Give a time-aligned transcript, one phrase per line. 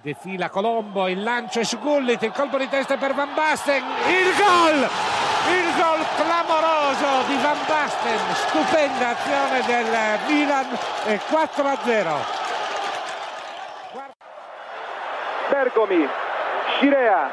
[0.00, 4.34] defila Colombo, il lancio è su Gullit, il colpo di testa per Van Basten, il
[4.36, 4.88] gol!
[5.48, 10.78] Il gol clamoroso di Van Basten, stupenda azione del Milan,
[11.30, 12.16] 4 a 0.
[15.48, 16.06] Bergomi,
[16.74, 17.32] Scirea,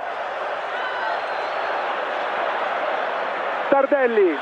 [3.68, 4.38] Tardelli,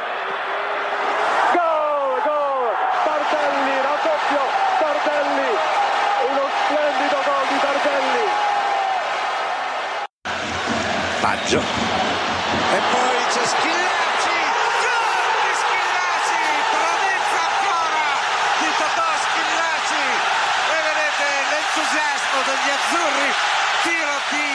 [11.44, 11.60] Baggio.
[11.60, 14.40] E poi c'è Schillaci.
[14.84, 16.44] Gol di Schillaci.
[16.72, 18.06] Prodezza ancora
[18.60, 20.04] di Totò Schillaci.
[20.72, 23.30] E vedete l'entusiasmo degli azzurri.
[23.84, 24.48] Tiro di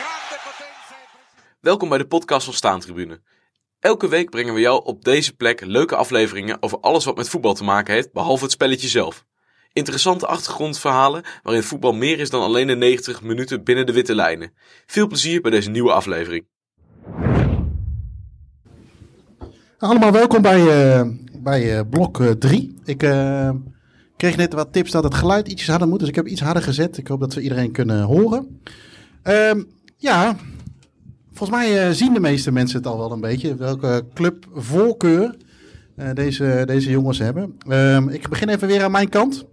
[0.00, 0.94] grande potenza.
[0.94, 1.58] e precisione.
[1.60, 3.22] Welkom bij de podcast van Staantribune.
[3.80, 7.54] Elke week brengen we jou op deze plek leuke afleveringen over alles wat met voetbal
[7.54, 9.24] te maken heeft, behalve het spelletje zelf.
[9.76, 14.52] Interessante achtergrondverhalen waarin voetbal meer is dan alleen de 90 minuten binnen de witte lijnen.
[14.86, 16.46] Veel plezier bij deze nieuwe aflevering.
[19.78, 21.08] Allemaal welkom bij, eh,
[21.42, 22.74] bij eh, blok 3.
[22.84, 23.50] ik eh,
[24.16, 26.62] kreeg net wat tips dat het geluid ietsjes harder moet, dus ik heb iets harder
[26.62, 26.96] gezet.
[26.96, 28.60] Ik hoop dat we iedereen kunnen horen.
[29.22, 29.62] Ehm,
[29.96, 30.36] ja,
[31.32, 35.36] volgens mij zien de meeste mensen het al wel een beetje, welke clubvoorkeur
[35.96, 37.56] eh, deze, deze jongens hebben.
[37.68, 39.44] Ehm, ik begin even weer aan mijn kant.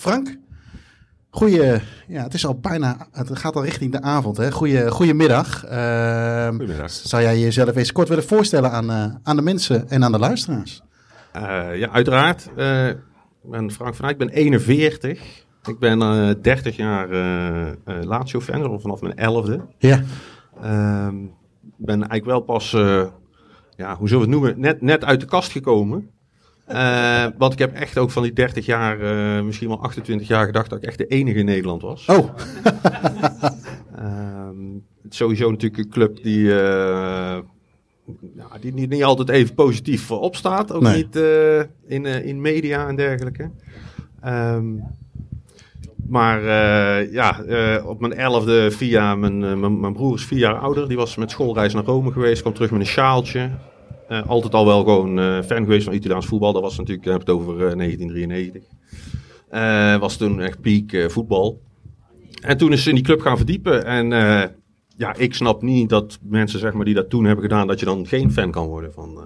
[0.00, 0.36] Frank,
[1.30, 4.52] goeie, ja, het is al bijna, het gaat al richting de avond, hè.
[4.52, 5.64] Goeie, goedemiddag.
[5.64, 6.90] Ehm Goedemiddag.
[6.90, 10.18] zou jij jezelf eens kort willen voorstellen aan, eh, aan de mensen en aan de
[10.18, 10.82] luisteraars?
[11.32, 11.42] Eh,
[11.78, 12.48] ja, uiteraard.
[12.56, 12.96] Eh, ik
[13.50, 15.44] ben Frank van Eyck, ik ben 41.
[15.64, 19.60] Ik ben eh 30 jaar eh, Lazio-fan, al vanaf mijn 11e.
[19.78, 20.02] Ja.
[20.62, 21.24] Ehm,
[21.78, 22.70] Ik ben eigenlijk wel pas,
[23.76, 26.10] ja, hoe zullen we het noemen, net, net uit de kast gekomen.
[26.70, 30.46] Eh, want ik heb echt ook van die 30 jaar, eh, misschien wel 28 jaar
[30.46, 32.06] gedacht dat ik echt de enige in Nederland was.
[32.06, 32.28] Oh,
[33.96, 34.56] Ehm,
[35.08, 37.38] sowieso natuurlijk een club die, eh,
[38.60, 40.72] die niet, niet altijd even positief voorop staat.
[40.72, 40.96] Ook Nee.
[40.96, 41.16] niet
[41.86, 43.50] in, in media en dergelijke.
[44.20, 44.64] Ehm,
[46.08, 46.42] maar
[47.12, 47.40] ja,
[47.84, 50.88] op mijn elfde via mijn, mijn, mijn broer is vier jaar ouder.
[50.88, 52.40] Die was met schoolreis naar Rome geweest.
[52.40, 53.50] Kwam terug met een sjaaltje.
[54.10, 56.52] Eh, altijd al wel gewoon eh, fan geweest van Italiaans voetbal.
[56.52, 58.62] Dat was natuurlijk, heb het over eh, 1993.
[59.48, 60.58] Eh, was toen echt
[60.92, 61.60] eh, voetbal.
[62.42, 63.84] En toen is ze in die club gaan verdiepen.
[63.84, 64.08] En
[64.96, 67.86] ja, ik snap niet dat mensen zeg maar, die dat toen hebben gedaan, dat je
[67.86, 69.18] dan geen fan kan worden van,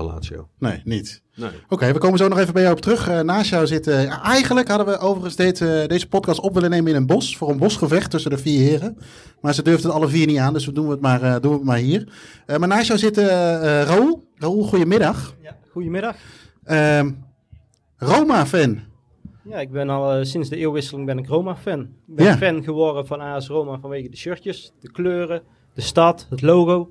[0.00, 0.48] eh van Lazio.
[0.58, 1.22] nee, niet.
[1.34, 1.50] Nee.
[1.68, 3.08] Oké, we komen zo nog even bij jou op terug.
[3.08, 3.86] Eh, naast jou zit...
[3.86, 7.36] eh, eigenlijk hadden we overigens deze, deze podcast op willen nemen in een bos.
[7.36, 8.98] Voor een bosgevecht tussen de vier heren.
[9.40, 11.50] Maar ze durfden het alle vier niet aan, dus we doen het maar, eh, doen
[11.50, 12.12] we het maar hier.
[12.46, 14.28] Eh, maar naast jou zit eh eh, Raoul.
[14.34, 15.34] Raoul, goedemiddag.
[15.42, 16.16] Ja, goedemiddag.
[16.64, 17.10] Ehm,
[17.96, 18.78] Roma-fan.
[19.44, 21.80] Ja, ik ben al eh, sinds de eeuwwisseling ben ik Roma-fan.
[21.80, 22.36] Ik ben Ja.
[22.36, 25.42] fan geworden van AS Roma vanwege de shirtjes, de kleuren,
[25.74, 26.90] de stad, het logo.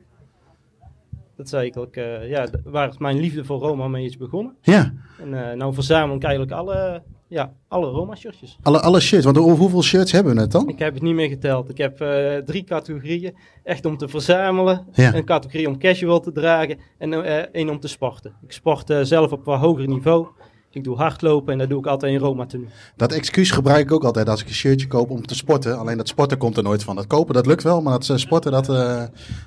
[1.39, 4.55] Dat is eigenlijk eh, ja, waar mijn liefde voor Roma mee is begonnen.
[4.61, 8.57] Ja, En eh nou verzamel ik eigenlijk alle, ja, alle Roma-shirtjes.
[8.63, 9.25] alle, alle shirts.
[9.25, 10.67] Want hoe- hoeveel shirts hebben we het dan?
[10.69, 11.69] Ik heb het niet meer geteld.
[11.69, 13.35] Ik heb eh, drie categorieën.
[13.63, 14.85] Echt om te verzamelen.
[14.93, 15.13] Ja.
[15.15, 16.77] Een categorie om casual te dragen.
[16.97, 17.23] En
[17.53, 18.33] één om te sporten.
[18.43, 20.27] Ik sport zelf op wat hoger niveau.
[20.71, 22.67] Ik doe hardlopen en dat doe ik altijd in Roma tenue.
[22.95, 25.77] Dat excuus gebruik ik ook altijd als ik een shirtje koop om te sporten.
[25.77, 26.95] Alleen dat sporten komt er nooit van.
[26.95, 29.03] Dat kopen, dat lukt wel, maar dat eh, sporten, dat, eh,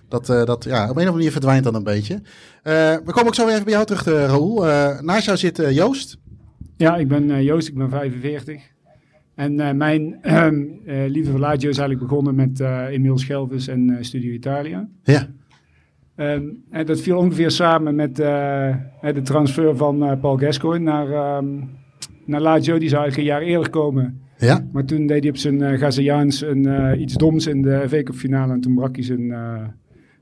[0.08, 2.14] dat, eh, dat ja, op een of andere manier verdwijnt dan een beetje.
[2.62, 2.72] Eh,
[3.04, 4.68] we komen ook zo weer even bij jou terug, eh, Raoul.
[4.68, 6.18] Eh, naast jou zit Joost.
[6.76, 8.70] Ja, ik ben eh, Joost, ik ben 45.
[9.34, 13.90] En eh, mijn ehm, eh, voor Lazio is eigenlijk begonnen met eh Emiel Schelvis en
[13.90, 14.88] eh, Studio Italia.
[15.02, 15.28] Ja,
[16.14, 20.84] Ehm, en dat viel ongeveer samen met eh, eh, de transfer van eh, Paul Gascoigne
[20.84, 21.46] naar, ehm,
[22.24, 22.78] naar Lazio.
[22.78, 24.20] Die zou eigenlijk een jaar eerder komen.
[24.38, 25.90] ja, Maar toen deed hij op zijn uh,
[26.40, 28.52] een, eh, iets doms in de FA Cup finale.
[28.52, 29.62] En toen brak hij zijn eh,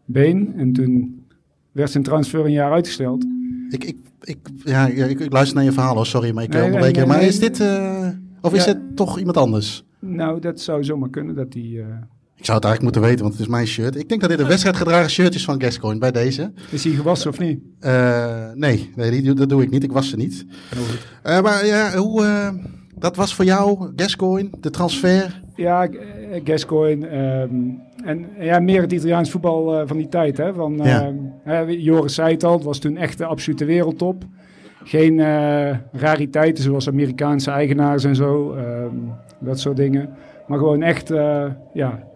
[0.04, 0.52] been.
[0.56, 1.24] En toen
[1.72, 3.26] werd zijn transfer een jaar uitgesteld.
[3.70, 6.70] ik, ik, ik, ja, ik, ik luister naar je verhaal hoor, sorry, maar ik Nee,
[6.70, 8.08] nee, nee, Maar is dit, eh,
[8.40, 9.84] of is het toch iemand anders?
[9.98, 11.84] Nou, dat zou zomaar kunnen dat hij...
[12.40, 13.96] Ik zou het eigenlijk moeten weten, want het is mijn shirt.
[13.96, 16.52] Ik denk dat dit een wedstrijdgedragen shirt is van Gascoigne bij deze.
[16.70, 17.60] is hij gewassen of niet?
[17.80, 19.82] Eh, nee, nee die, dat doe ik niet.
[19.84, 20.46] Ik was ze niet.
[21.22, 22.48] Eh, maar ja, hoe, eh,
[22.98, 25.42] dat was voor jou, Gascoigne, de transfer?
[25.56, 25.88] Ja,
[26.44, 27.06] Gascoigne.
[27.06, 27.54] ehm,
[28.04, 30.36] en ja, meer het Italiaans voetbal van die tijd.
[30.36, 30.54] Hè?
[30.54, 31.12] Van, Ja.
[31.44, 34.24] ehm, Joris zei het al, het was toen echt de absolute wereldtop.
[34.84, 35.18] Geen
[35.92, 38.52] rariteiten zoals Amerikaanse eigenaars en zo.
[38.54, 38.94] ehm,
[39.40, 40.08] dat soort dingen.
[40.46, 41.08] Maar gewoon echt,
[41.72, 42.08] ja,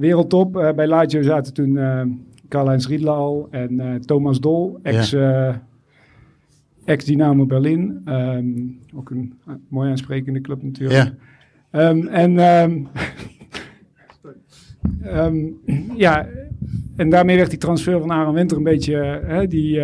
[0.00, 0.56] wereldtop.
[0.56, 2.02] Eh, bij Lazio zaten toen eh
[2.48, 5.16] Karl-Heinz Riedler al en eh, Thomas Dol, ex,
[6.84, 8.00] ex Dynamo Berlin.
[8.04, 8.46] Ehm,
[8.94, 9.34] ook een
[9.68, 11.04] mooi aansprekende club natuurlijk.
[11.04, 11.12] Ja,
[11.70, 12.38] Ehm, en
[15.02, 15.46] ehm,
[15.96, 16.26] ja,
[16.96, 19.80] en daarmee werd die transfer van Aaron Winter een beetje, hè, die,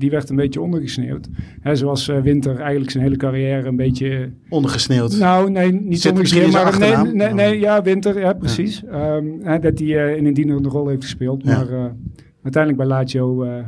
[0.00, 1.28] die werd een beetje ondergesneeuwd.
[1.60, 5.18] Hè, zoals eh, Winter eigenlijk zijn hele carrière een beetje Ondergesneeuwd.
[5.18, 8.84] nou, nee, niet Zit ondergesneeuwd, maar nee, nee, nee, ja, Winter, ja, precies.
[8.84, 11.56] Ehm, hè, dat hij eh, in een dienende rol heeft gespeeld, Ja.
[11.56, 11.84] maar eh,
[12.42, 13.64] uiteindelijk bij Lazio eh,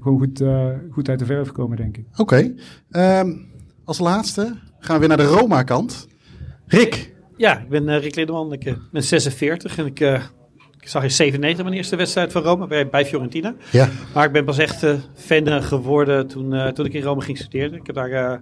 [0.00, 2.04] gewoon goed, eh, goed uit de verf gekomen, denk ik.
[2.16, 2.54] Oké.
[2.90, 3.30] Ehm,
[3.84, 6.06] als laatste gaan we weer naar de Roma-kant.
[6.66, 7.14] Rick.
[7.36, 8.52] Ja, ik ben eh, Rick Lindeman.
[8.52, 10.22] Ik eh, ben 46 en ik, eh,
[10.82, 13.54] ik zag in 97 mijn eerste wedstrijd van Rome bij, bij Fiorentina.
[13.70, 13.88] Ja.
[14.14, 17.38] Maar ik ben pas echt eh, fan geworden toen, eh, toen ik in Rome ging
[17.38, 17.74] studeren.
[17.78, 18.38] Ik heb daar eh,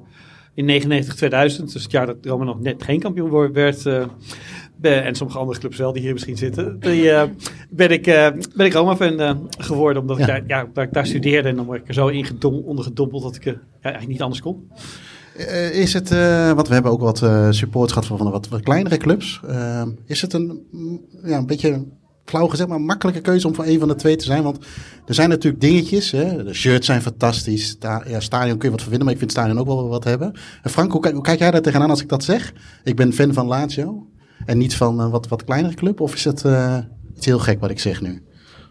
[0.55, 3.87] in 99, 2000, dus het jaar dat Rome nog net geen kampioen werd,
[4.81, 7.11] en sommige andere clubs wel die hier misschien zitten, die,
[7.71, 8.03] ben, ik,
[8.57, 10.03] ben ik Roma-fan geworden.
[10.03, 10.41] Omdat ik, Ja.
[10.41, 10.43] daar,
[10.75, 13.45] ja, ik daar studeerde en dan word ik er zo in gedom- ondergedompeld dat ik
[13.45, 14.71] ja, eigenlijk niet anders kon.
[15.73, 16.09] Is het,
[16.55, 19.41] want we hebben ook wat support gehad van, van wat, wat kleinere clubs.
[20.07, 21.85] Is het een, mm, ja, een beetje
[22.31, 24.43] flauw gezegd, maar een makkelijke keuze om voor een van de twee te zijn?
[24.43, 24.59] Want
[25.06, 26.11] er zijn natuurlijk dingetjes.
[26.11, 26.44] Hè?
[26.44, 27.77] De shirts zijn fantastisch.
[28.06, 30.32] Ja, stadion kun je wat verwinnen, maar ik vind stadion ook wel wat hebben.
[30.62, 32.53] En Frank, hoe, kijk- hoe kijk jij daar tegenaan als ik dat zeg?
[32.85, 34.06] Ik ben fan van Lazio
[34.47, 36.00] en niet van een wat, wat kleinere club.
[36.00, 36.77] Of is het eh,
[37.17, 38.23] iets heel gek wat ik zeg nu?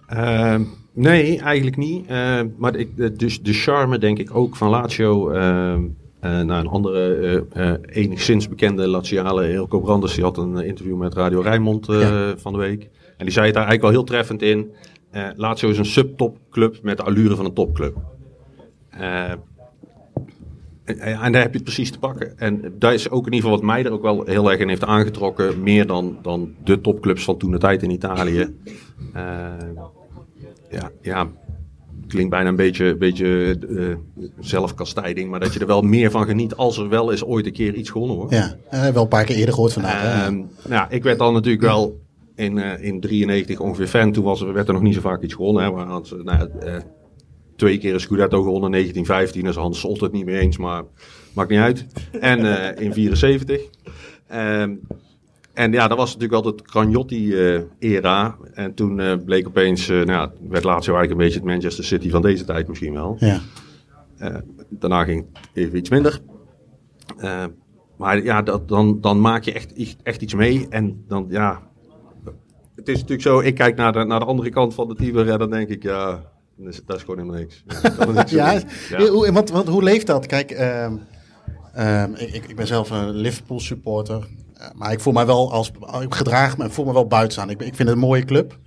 [0.07, 0.63] Ehm,
[0.94, 2.07] nee, eigenlijk niet.
[2.07, 5.29] Ehm, maar ik, dus de charme, denk ik, ook van Lazio.
[5.29, 5.75] eh,
[6.21, 7.15] naar een andere,
[7.53, 11.89] eh, eh, enigszins bekende Laziale, Elko Brandes, die had een eh, interview met Radio Rijnmond
[11.89, 12.33] eh, Ja.
[12.38, 12.89] van de week.
[13.19, 14.71] En die zei het daar eigenlijk wel heel treffend in.
[15.12, 17.98] Eh, Lazio is een subtopclub met de allure van een topclub.
[18.89, 19.31] Eh,
[20.83, 22.38] en, en daar heb je het precies te pakken.
[22.38, 24.68] En dat is ook in ieder geval wat mij er ook wel heel erg in
[24.68, 25.63] heeft aangetrokken.
[25.63, 28.56] Meer dan, dan de topclubs van toen de tijd in Italië.
[29.13, 29.48] Eh,
[30.69, 31.27] ja, ja,
[32.07, 35.30] klinkt bijna een beetje, beetje eh, zelfkastijding.
[35.30, 37.74] Maar dat je er wel meer van geniet als er wel eens ooit een keer
[37.74, 38.33] iets gewonnen wordt.
[38.33, 38.57] Ja,
[38.94, 40.25] wel een paar keer eerder gehoord vandaag.
[40.25, 42.00] Ehm, nou, ik werd dan natuurlijk wel
[42.39, 44.12] in, eh in 93 ongeveer fan.
[44.12, 45.63] Toen was er, werd er nog niet zo vaak iets gewonnen.
[45.63, 45.74] Hè.
[45.74, 46.75] We hadden ze, nou, eh,
[47.56, 49.44] twee keer een Scudetto gewonnen in 1915.
[49.44, 50.83] Dus Hans Solt het niet meer eens, maar
[51.33, 51.86] maakt niet uit.
[52.19, 53.62] En eh, in 74.
[54.27, 54.75] Ehm,
[55.53, 58.38] en ja, dat was natuurlijk altijd Cragnotti-era.
[58.53, 61.83] en toen eh, bleek opeens, eh, nou, ja, werd Lazio eigenlijk een beetje het Manchester
[61.83, 63.15] City van deze tijd misschien wel.
[63.19, 63.39] ja.
[64.18, 64.35] Eh,
[64.69, 66.19] daarna ging het even iets minder.
[67.18, 67.45] Eh,
[67.97, 70.65] maar ja, dat, dan, dan maak je echt- echt iets mee.
[70.69, 71.68] En dan, ja...
[72.79, 75.29] Het is natuurlijk zo, ik kijk naar de, naar de andere kant van de Tiber
[75.29, 76.21] en dan denk ik, ja,
[76.55, 77.63] dat is, dat is gewoon helemaal niks.
[78.29, 78.53] Ja.
[79.11, 80.25] Hoe, want, want hoe leeft dat?
[80.25, 80.93] Kijk, ehm,
[81.73, 84.27] ehm, ik, ik- ben zelf een Liverpool supporter.
[84.57, 85.71] Eh, maar ik voel mij wel als.
[86.01, 87.49] Ik gedraag me, ik voel me wel buiten staan.
[87.49, 88.57] Ik, ik vind het een mooie club.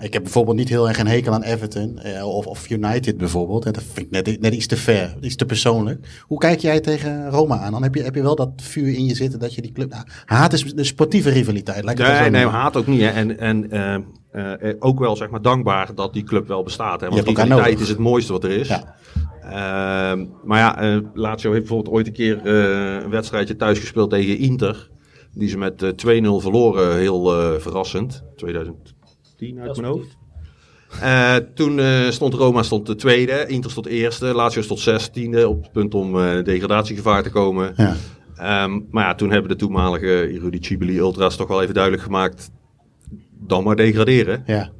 [0.00, 3.62] Ik heb bijvoorbeeld niet heel erg een hekel aan Everton eh, of, of, United bijvoorbeeld.
[3.62, 6.22] Dat vind ik net, net, iets te ver, iets te persoonlijk.
[6.26, 7.72] Hoe kijk jij tegen Roma aan?
[7.72, 9.90] Dan heb je, heb je wel dat vuur in je zitten dat je die club...
[9.90, 11.84] Nou, haat is de sportieve rivaliteit.
[11.98, 13.00] Nee, nee, haat ook niet.
[13.00, 17.00] En, en eh, eh, ook wel zeg maar dankbaar dat die club wel bestaat.
[17.00, 17.08] Hè?
[17.08, 18.68] Want die rivaliteit is het mooiste wat er is.
[18.68, 18.94] Ja.
[19.40, 24.90] Ehm, maar ja, Lazio heeft bijvoorbeeld ooit een keer een wedstrijdje thuis gespeeld tegen Inter.
[25.32, 27.24] Die ze met 2-0 verloren, heel
[27.60, 28.24] verrassend.
[28.36, 28.93] 2000
[29.36, 30.16] 10 uit mijn hoofd.
[31.00, 35.62] Eh, toen eh, stond Roma stond de tweede, Inter stond eerste, Lazio stond zestiende op
[35.62, 37.72] het punt om uh, degradatiegevaar te komen.
[37.76, 37.94] Ja.
[38.36, 42.50] Ehm, maar ja, toen hebben de toenmalige Rudy Cibili Ultras toch wel even duidelijk gemaakt,
[43.40, 44.42] dan maar degraderen.
[44.46, 44.70] Ja.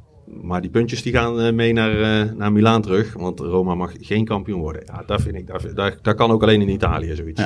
[0.41, 4.59] Maar die puntjes die gaan mee naar, naar Milaan terug, want Roma mag geen kampioen
[4.59, 4.81] worden.
[4.85, 7.41] Ja, daar, vind ik, Dat daar, kan ook alleen in Italië zoiets.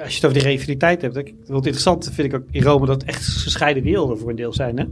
[0.00, 1.16] Als je het over die rivaliteit hebt.
[1.16, 4.36] ik- Wat interessant vind ik ook in Rome dat het echt gescheiden werelden voor een
[4.36, 4.78] deel zijn.
[4.78, 4.84] Hè?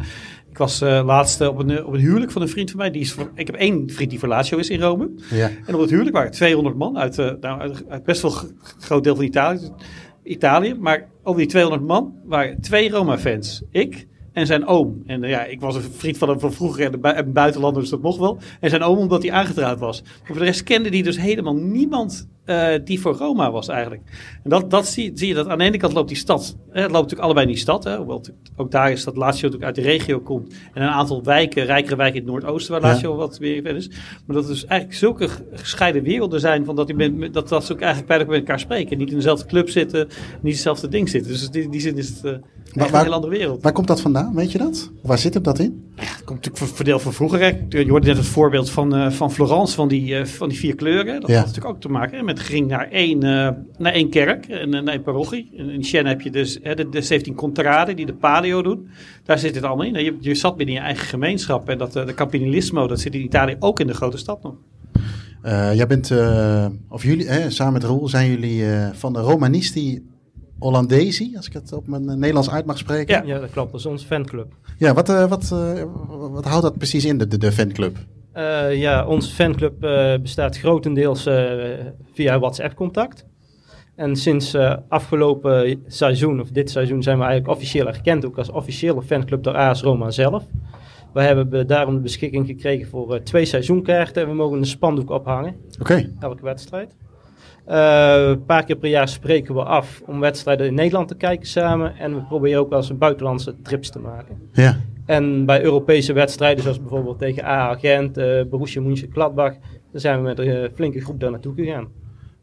[0.50, 2.90] Ik was eh laatst op, een, op een huwelijk van een vriend van mij.
[2.90, 5.10] Die is ik heb één vriend die voor Lazio is in Rome.
[5.30, 5.50] Ja.
[5.66, 8.34] En op het huwelijk waren 200 man uit, eh, nou, uit, uit best wel
[8.78, 9.70] groot deel van Italië,
[10.22, 10.74] Italië.
[10.74, 13.62] Maar over die 200 man waren twee Roma-fans.
[13.70, 15.02] Ik en zijn oom.
[15.06, 17.80] En ja, ik was een vriend van hem van vroeger en een bui- een buitenlander,
[17.82, 18.38] dus dat mocht wel.
[18.60, 20.02] En zijn oom omdat hij aangetrouwd was.
[20.02, 24.02] Maar voor de rest kende die dus helemaal niemand eh, die voor Roma was eigenlijk.
[24.44, 26.80] En dat, dat zie, zie je, dat aan de ene kant loopt die stad, hè,
[26.80, 27.84] het loopt natuurlijk allebei in die stad.
[27.84, 30.54] Hè, hoewel het ook daar is dat Lazio natuurlijk uit de regio komt.
[30.74, 32.88] En een aantal wijken, rijkere wijken in het Noordoosten waar Ja.
[32.92, 33.88] Lazio wat meer verder is.
[34.26, 37.64] Maar dat er dus eigenlijk zulke ge- gescheiden werelden zijn van dat, die dat, dat
[37.64, 38.98] ze ook eigenlijk met elkaar spreken.
[38.98, 40.08] Niet in dezelfde club zitten,
[40.40, 41.30] niet hetzelfde ding zitten.
[41.32, 42.32] Dus in die zin is het eh,
[42.74, 43.62] echt waar- een andere wereld.
[43.62, 44.34] Waar komt dat vandaan?
[44.34, 44.90] Weet je dat?
[45.02, 45.84] Waar zit hem dat in?
[45.94, 47.40] Het komt natuurlijk deel van vroeger.
[47.40, 47.46] Hè.
[47.68, 50.74] Je hoorde net het voorbeeld van, eh, van Florence, van die, eh, van die vier
[50.74, 51.20] kleuren.
[51.20, 51.36] Dat Ja.
[51.36, 53.48] had natuurlijk ook te maken hè, met ging naar één, eh,
[53.78, 55.50] naar één kerk en naar één parochie.
[55.56, 58.88] En in Siena heb je dus hè, de, de 17 contraden die de paleo doen.
[59.24, 60.04] Daar zit het allemaal in.
[60.04, 61.68] Je, je zat binnen je eigen gemeenschap.
[61.68, 64.54] En dat, de Campanilismo, dat zit in Italië ook in de grote stad nog.
[65.74, 66.12] Jij bent,
[66.88, 70.02] of jullie, hè, samen met Roel, zijn jullie van de Romanisti
[70.60, 73.14] Hollandesi, als ik het op mijn eh, Nederlands uit mag spreken.
[73.26, 73.70] Ja, ja, dat klopt.
[73.70, 74.52] Dat is onze fanclub.
[74.78, 75.82] Ja, wat, eh, wat, eh,
[76.32, 77.96] wat houdt dat precies in, de, de, de fanclub?
[78.70, 79.80] Ja, onze fanclub
[80.22, 81.22] bestaat grotendeels
[82.12, 83.26] via WhatsApp-contact.
[83.96, 84.56] En sinds
[84.88, 89.54] afgelopen seizoen, of dit seizoen, zijn we eigenlijk officieel erkend ook als officiële fanclub door
[89.56, 90.44] AS Roma zelf.
[91.12, 95.10] We hebben be- daarom de beschikking gekregen voor twee seizoenkaarten en we mogen een spandoek
[95.10, 96.96] ophangen, Oké, elke wedstrijd.
[97.64, 101.46] Eh, een paar keer per jaar spreken we af om wedstrijden in Nederland te kijken
[101.46, 101.96] samen.
[101.96, 104.36] En we proberen ook wel eens een buitenlandse trips te maken.
[104.52, 104.76] ja.
[105.06, 109.52] En bij Europese wedstrijden, zoals bijvoorbeeld tegen AA Gent, eh Borussia Mönchengladbach,
[109.92, 111.88] dan zijn we met een eh, flinke groep daar naartoe gegaan.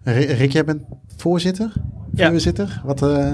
[0.03, 0.81] Ri- Rick, jij bent
[1.15, 1.74] voorzitter?
[2.13, 2.29] Ja.
[2.29, 2.81] Voorzitter?
[2.86, 3.33] Wat, eh,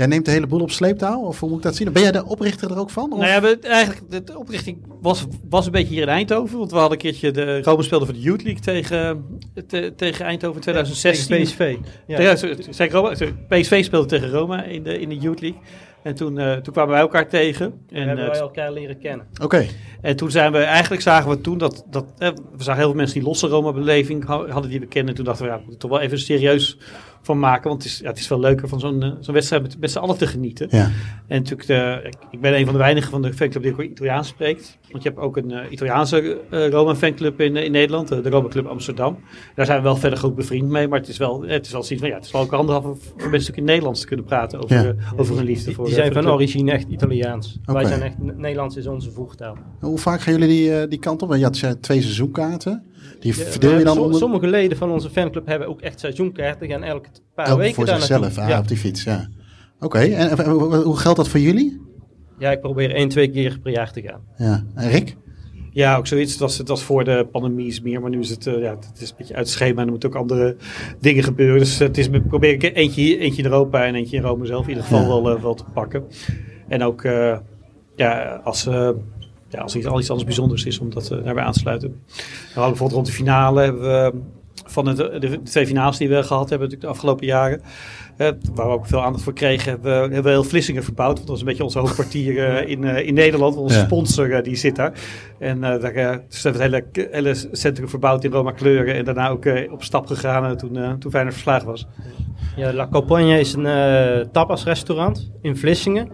[0.00, 1.20] jij neemt de hele boel op sleeptouw?
[1.20, 1.92] Of hoe moet ik dat zien?
[1.92, 3.12] Ben jij de oprichter er ook van?
[3.12, 3.18] Of?
[3.18, 6.58] Nou ja, we, eigenlijk, de oprichting was, was een beetje hier in Eindhoven.
[6.58, 9.24] Want we hadden een keertje de Rome speelde voor de Youth League tegen,
[9.66, 11.26] te- tegen Eindhoven in 2016.
[11.36, 11.76] Tegen PSV.
[12.06, 12.36] Ja.
[12.36, 13.12] Sorry, zei ik Roma?
[13.48, 15.60] PSV speelde tegen Roma in de, in de Youth League.
[16.02, 17.64] En toen, eh, toen kwamen wij elkaar tegen.
[17.66, 19.26] En En, hebben eh, wij elkaar leren kennen.
[19.42, 19.66] Oké,
[20.00, 22.96] en toen zijn we, eigenlijk zagen we toen dat, dat eh, we zagen heel veel
[22.96, 25.14] mensen die losse Roma-beleving ha- hadden die we kennen.
[25.14, 26.78] Toen dachten we, ja, we moeten toch wel even serieus
[27.22, 27.68] van maken.
[27.68, 29.90] Want het is, ja, het is veel leuker van zo'n eh, zo'n wedstrijd met, met
[29.90, 30.66] z'n allen te genieten.
[30.70, 30.90] ja.
[31.26, 33.80] En natuurlijk, de, ik, ik ben een van de weinigen van de fanclub die ook
[33.82, 34.78] Italiaans spreekt.
[34.90, 38.48] Want je hebt ook een eh, Italiaanse eh, Roma fanclub in, in Nederland, de Roma
[38.48, 39.18] Club Amsterdam.
[39.54, 41.82] Daar zijn we wel verder goed bevriend mee, maar het is wel, het is wel
[41.82, 42.98] zoiets van, ja, het is wel ook handig om
[43.30, 44.94] mensen ook in Nederlands te kunnen praten over, Ja.
[45.16, 47.58] over hun liefde Die, voor die zijn voor van origine echt Italiaans.
[47.64, 49.56] Wij zijn echt, Nederlands is onze voertaal.
[49.80, 51.34] Hoe vaak gaan jullie die, die kant op?
[51.34, 52.84] Je had twee seizoenkaarten.
[53.20, 54.18] Die Ja, verdeel je dan onder...
[54.18, 56.68] Sommige leden van onze fanclub hebben ook echt seizoenkaarten.
[56.68, 58.42] gaan elke paar elk weken voor daar zichzelf, naartoe.
[58.42, 58.58] ah, Ja.
[58.58, 59.28] op die fiets, ja.
[59.80, 61.80] Oké, en, en hoe- hoe geldt dat voor jullie?
[62.38, 64.20] ja, ik probeer één, twee keer per jaar te gaan.
[64.36, 65.16] Ja, en Rick?
[65.72, 66.30] Ja, ook zoiets.
[66.32, 68.70] Het was, het was voor de pandemie is meer, maar nu is het, eh, ja,
[68.70, 70.56] het is een beetje uit het schema en er moeten ook andere
[71.00, 71.58] dingen gebeuren.
[71.58, 74.46] Dus het is, we proberen ik eentje, hier- eentje in Europa en eentje in Rome
[74.46, 75.06] zelf in ieder geval Ja.
[75.06, 76.04] wel, eh, wel te pakken.
[76.68, 77.36] En ook eh,
[77.96, 78.90] ja, als, eh,
[79.50, 81.88] ja, als iets, al iets anders bijzonders is om dat eh, daarbij aan te sluiten.
[81.88, 82.14] We
[82.54, 84.12] hadden bijvoorbeeld rond de finale hebben we
[84.66, 87.60] van het, de, de twee finales die we gehad hebben natuurlijk de afgelopen jaren.
[88.16, 91.14] eh, waar we ook veel aandacht voor kregen, hebben we, hebben we heel Vlissingen verbouwd.
[91.14, 93.56] Want dat was een beetje onze hoofdkwartier eh, in, eh, in Nederland.
[93.56, 93.84] Onze Ja.
[93.84, 94.92] sponsor eh, die zit daar.
[95.38, 98.94] En eh, daar eh, dus hebben we het hele, hele centrum verbouwd in Roma kleuren.
[98.94, 101.86] En daarna ook eh, op stap gegaan eh, toen, eh toen Feyenoord verslagen was.
[102.56, 106.08] Ja, La Campagne is een eh tapasrestaurant in Vlissingen.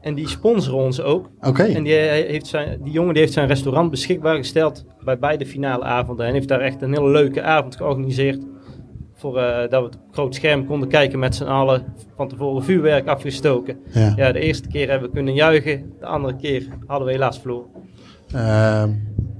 [0.00, 1.30] En die sponsoren ons ook.
[1.40, 5.18] Oké, En die, eh, heeft zijn, die jongen die heeft zijn restaurant beschikbaar gesteld bij
[5.18, 6.26] beide finale avonden.
[6.26, 8.42] En heeft daar echt een hele leuke avond georganiseerd.
[9.14, 11.84] Voor, eh, dat we op het groot scherm konden kijken met z'n allen.
[12.16, 13.78] Van tevoren vuurwerk afgestoken.
[13.92, 14.12] ja.
[14.16, 15.92] Ja, de eerste keer hebben we kunnen juichen.
[15.98, 17.68] De andere keer hadden we helaas verloren.
[18.32, 18.90] Ehm,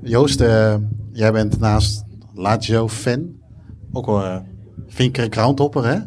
[0.03, 0.75] Joost, eh,
[1.13, 3.29] jij bent naast Lazio-fan
[3.93, 4.37] ook wel uh,
[4.87, 5.99] vinkere groundhopper, hè?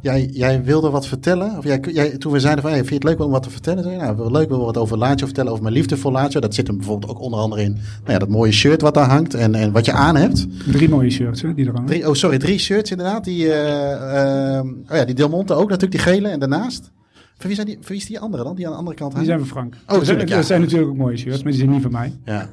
[0.00, 1.56] Jij, jij wilde wat vertellen.
[1.58, 3.50] Of jij, jij, toen we zeiden van, hey, vind je het leuk om wat te
[3.50, 3.82] vertellen?
[3.82, 6.40] Zei je, nou, leuk, wil wat over Lazio vertellen, over mijn liefde voor Lazio.
[6.40, 9.08] Dat zit hem bijvoorbeeld ook onder andere in nou ja, dat mooie shirt wat daar
[9.08, 10.46] hangt en, en wat je aan hebt.
[10.72, 11.86] Drie mooie shirts hè, die er hangen.
[11.86, 13.24] Drie, oh, sorry, drie shirts inderdaad.
[13.24, 16.90] Die, ehm, oh ja, die Del Monte ook natuurlijk, die gele en daarnaast.
[17.38, 19.18] Voor wie, zijn die, wie is die andere dan, die aan de andere kant Die
[19.20, 19.34] hangt?
[19.34, 19.74] zijn van Frank.
[19.74, 20.36] Oh, dat, zijn, tuurlijk, ja.
[20.36, 22.12] dat zijn natuurlijk ook mooie shirts, maar die zijn niet van mij.
[22.24, 22.48] Ja.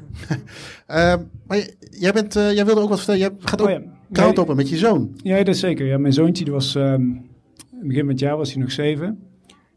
[0.87, 3.19] Ehm, maar jij, bent, eh, jij wilde ook wat vertellen.
[3.19, 4.53] Jij gaat ook Oh ja.
[4.53, 5.09] met je zoon.
[5.15, 5.85] Ja, dat is zeker.
[5.85, 7.01] Ja, mijn zoontje die was, ehm,
[7.83, 9.19] begin van het jaar was hij nog zeven.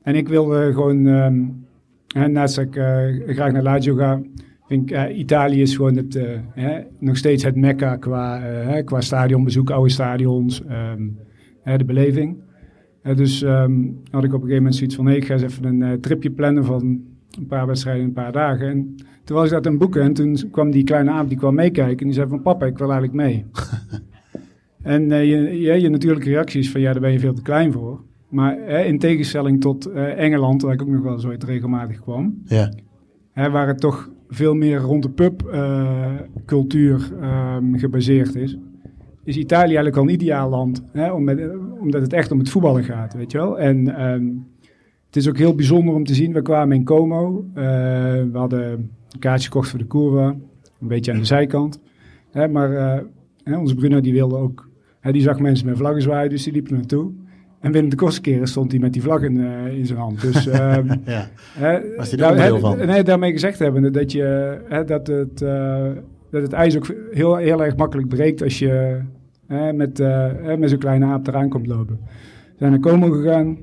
[0.03, 4.21] En ik wilde gewoon, ehm, naast dat ik eh, graag naar Lazio ga,
[4.67, 8.83] vind ik eh, Italië is gewoon het, eh, hè, nog steeds het mekka qua, hè,
[8.83, 11.03] qua stadionbezoek, oude stadions, ehm,
[11.63, 12.37] hè, de beleving.
[13.15, 15.81] Dus ehm, had ik op een gegeven moment zoiets van, nee, ik ga eens even
[15.81, 17.01] een tripje plannen van
[17.39, 18.69] een paar wedstrijden in een paar dagen.
[18.69, 21.55] En toen was ik dat aan boeken en toen kwam die kleine aap, die kwam
[21.55, 23.45] meekijken en die zei van, papa, ik wil eigenlijk mee.
[24.89, 27.43] En eh, je, je, je natuurlijke reactie is van ja, daar ben je veel te
[27.43, 28.01] klein voor.
[28.29, 32.43] Maar hè, in tegenstelling tot eh, Engeland, waar ik ook nog wel ooit regelmatig kwam,
[32.45, 32.73] Ja.
[33.33, 37.11] hè, waar het toch veel meer rond de pubcultuur
[37.73, 38.57] gebaseerd is,
[39.25, 40.83] is Italië eigenlijk al een ideaal land.
[40.93, 43.59] Hè, om met- omdat het echt om het voetballen gaat, weet je wel.
[43.59, 44.27] En ehm,
[45.07, 46.33] het is ook heel bijzonder om te zien.
[46.33, 47.45] We kwamen in Como.
[47.55, 47.63] eh,
[48.33, 50.27] we hadden een kaartje gekocht voor de Curva.
[50.81, 51.81] Een beetje aan de zijkant.
[52.31, 53.03] Hè, maar eh,
[53.45, 54.68] hè, onze Bruno die wilde ook...
[55.13, 57.11] Die zag mensen met vlaggen zwaaien, dus die liep er naartoe.
[57.61, 60.21] En binnen de kostkeren stond hij met die vlaggen eh, in zijn hand.
[60.21, 61.29] Dus ehm, Ja.
[61.59, 62.87] Hè, Was er daar- onderdeel van?
[62.87, 65.87] Nee, daarmee gezegd hebben dat, je, hè, dat, het, eh,
[66.31, 69.01] dat het ijs ook heel, heel erg makkelijk breekt als je
[69.47, 71.99] hè, met, eh, met zo'n kleine aap eraan komt lopen.
[72.03, 73.59] We zijn naar Como gegaan.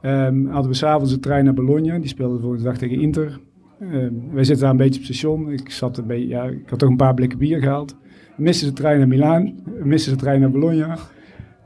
[0.00, 1.98] Ehm, hadden we s'avonds de trein naar Bologna.
[1.98, 3.40] Die speelde de volgende dag tegen Inter.
[3.80, 5.52] Ehm, wij zitten daar een beetje op station.
[5.52, 7.96] Ik, zat een beetje, ja, ik had toch een paar blikken bier gehaald.
[8.36, 9.54] We misten de trein naar Milaan.
[9.64, 10.98] We misten de trein naar Bologna.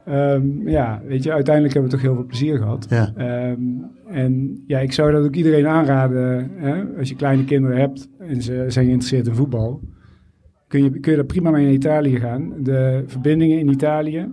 [0.04, 2.86] Ehm, ja, weet je, uiteindelijk hebben we toch heel veel plezier gehad.
[2.88, 3.12] Ja.
[3.16, 3.60] Ehm,
[4.06, 6.50] en ja, ik zou dat ook iedereen aanraden.
[6.56, 6.82] Hè?
[6.98, 9.80] Als je kleine kinderen hebt en ze zijn geïnteresseerd in voetbal,
[10.68, 12.52] kun je, kun je daar prima mee naar Italië gaan.
[12.62, 14.28] De verbindingen in Italië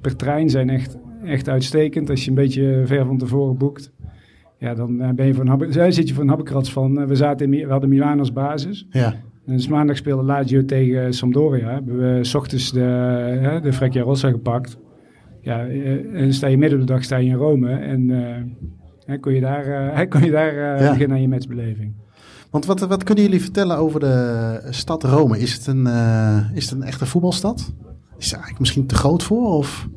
[0.00, 2.10] per trein zijn echt, echt uitstekend.
[2.10, 3.92] Als je een beetje ver van tevoren boekt,
[4.58, 7.00] ja, dan eh, ben je van eh, zit je van habbekrats van.
[7.00, 8.86] eh, we, zaten in, we hadden Milaan als basis.
[8.90, 9.14] Ja.
[9.50, 11.68] En dus maandag speelde Lazio tegen Sampdoria.
[11.72, 12.80] Hebben we s ochtends de,
[13.40, 14.78] hè, de Freccia Rossa gepakt.
[15.40, 17.70] Ja, eh, en sta je midden op de dag sta je in Rome.
[17.70, 18.42] En eh,
[19.04, 20.90] hè, kon je daar, eh, kon je daar Ja.
[20.90, 21.92] beginnen aan je matchbeleving.
[22.50, 25.38] Want wat, wat kunnen jullie vertellen over de stad Rome?
[25.38, 25.86] Is het een,
[26.54, 27.58] is het een echte voetbalstad?
[28.18, 29.46] Is het eigenlijk misschien te groot voor?
[29.52, 29.88] Of?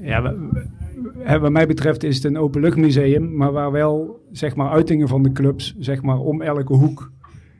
[0.00, 5.08] Ja, we- wat mij betreft is het een openluchtmuseum, maar waar wel zeg maar, uitingen
[5.08, 7.12] van de clubs zeg maar, om elke hoek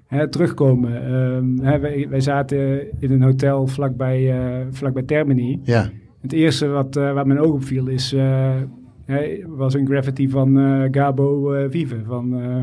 [0.09, 1.05] hè, terugkomen.
[1.05, 5.61] Ehm, hè, wij, wij zaten in een hotel vlakbij, eh vlakbij Termini.
[5.63, 5.91] Ja.
[6.21, 8.57] Het eerste wat, eh, waar mijn oog op viel is, eh,
[9.05, 11.97] hè, was een graffiti van eh, Gabo Vive.
[12.05, 12.63] Van, eh,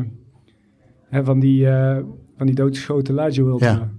[1.08, 1.98] hè, van, die, eh,
[2.36, 3.70] van die doodgeschoten Lazio Ultra.
[3.70, 3.90] Ja.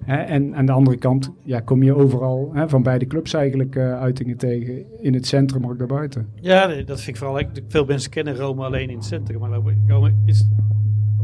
[0.00, 3.76] Hè, en aan de andere kant ja, kom je overal hè, van beide clubs eigenlijk
[3.76, 5.02] eh, uitingen tegen.
[5.02, 6.28] In het centrum, maar ook daarbuiten.
[6.34, 7.42] Ja, dat vind ik vooral.
[7.68, 9.40] Veel mensen kennen Rome alleen in het centrum.
[9.40, 10.48] Maar Rome is...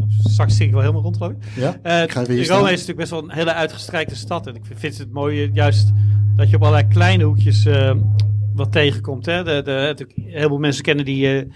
[0.08, 1.38] Straks zie ik wel helemaal rond, geloof ik.
[1.56, 4.46] Ja, Eh, ik ga Rome is natuurlijk best wel een hele uitgestrekte stad.
[4.46, 5.92] En ik vind het mooie juist
[6.36, 7.94] dat je op allerlei kleine hoekjes eh,
[8.54, 9.26] wat tegenkomt.
[9.26, 9.44] Hè?
[9.44, 11.46] De, de, heel veel mensen kennen die, eh,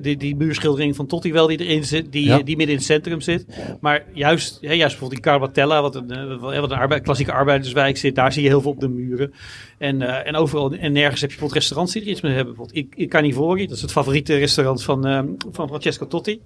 [0.00, 2.38] die, die muurschildering van Totti wel die erin zit, die, Ja.
[2.38, 3.46] eh, die midden in het centrum zit.
[3.80, 7.96] Maar juist, hè, juist bijvoorbeeld die Carbatella, wat een, eh, wat een arbeid, klassieke arbeiderswijk
[7.96, 9.32] zit, daar zie je heel veel op de muren.
[9.78, 12.54] En, eh, en overal en nergens heb je bijvoorbeeld restaurants die er iets mee hebben.
[12.54, 15.02] Bijvoorbeeld I- I Carnivori, dat is het favoriete restaurant van,
[15.50, 16.40] van Francesco Totti.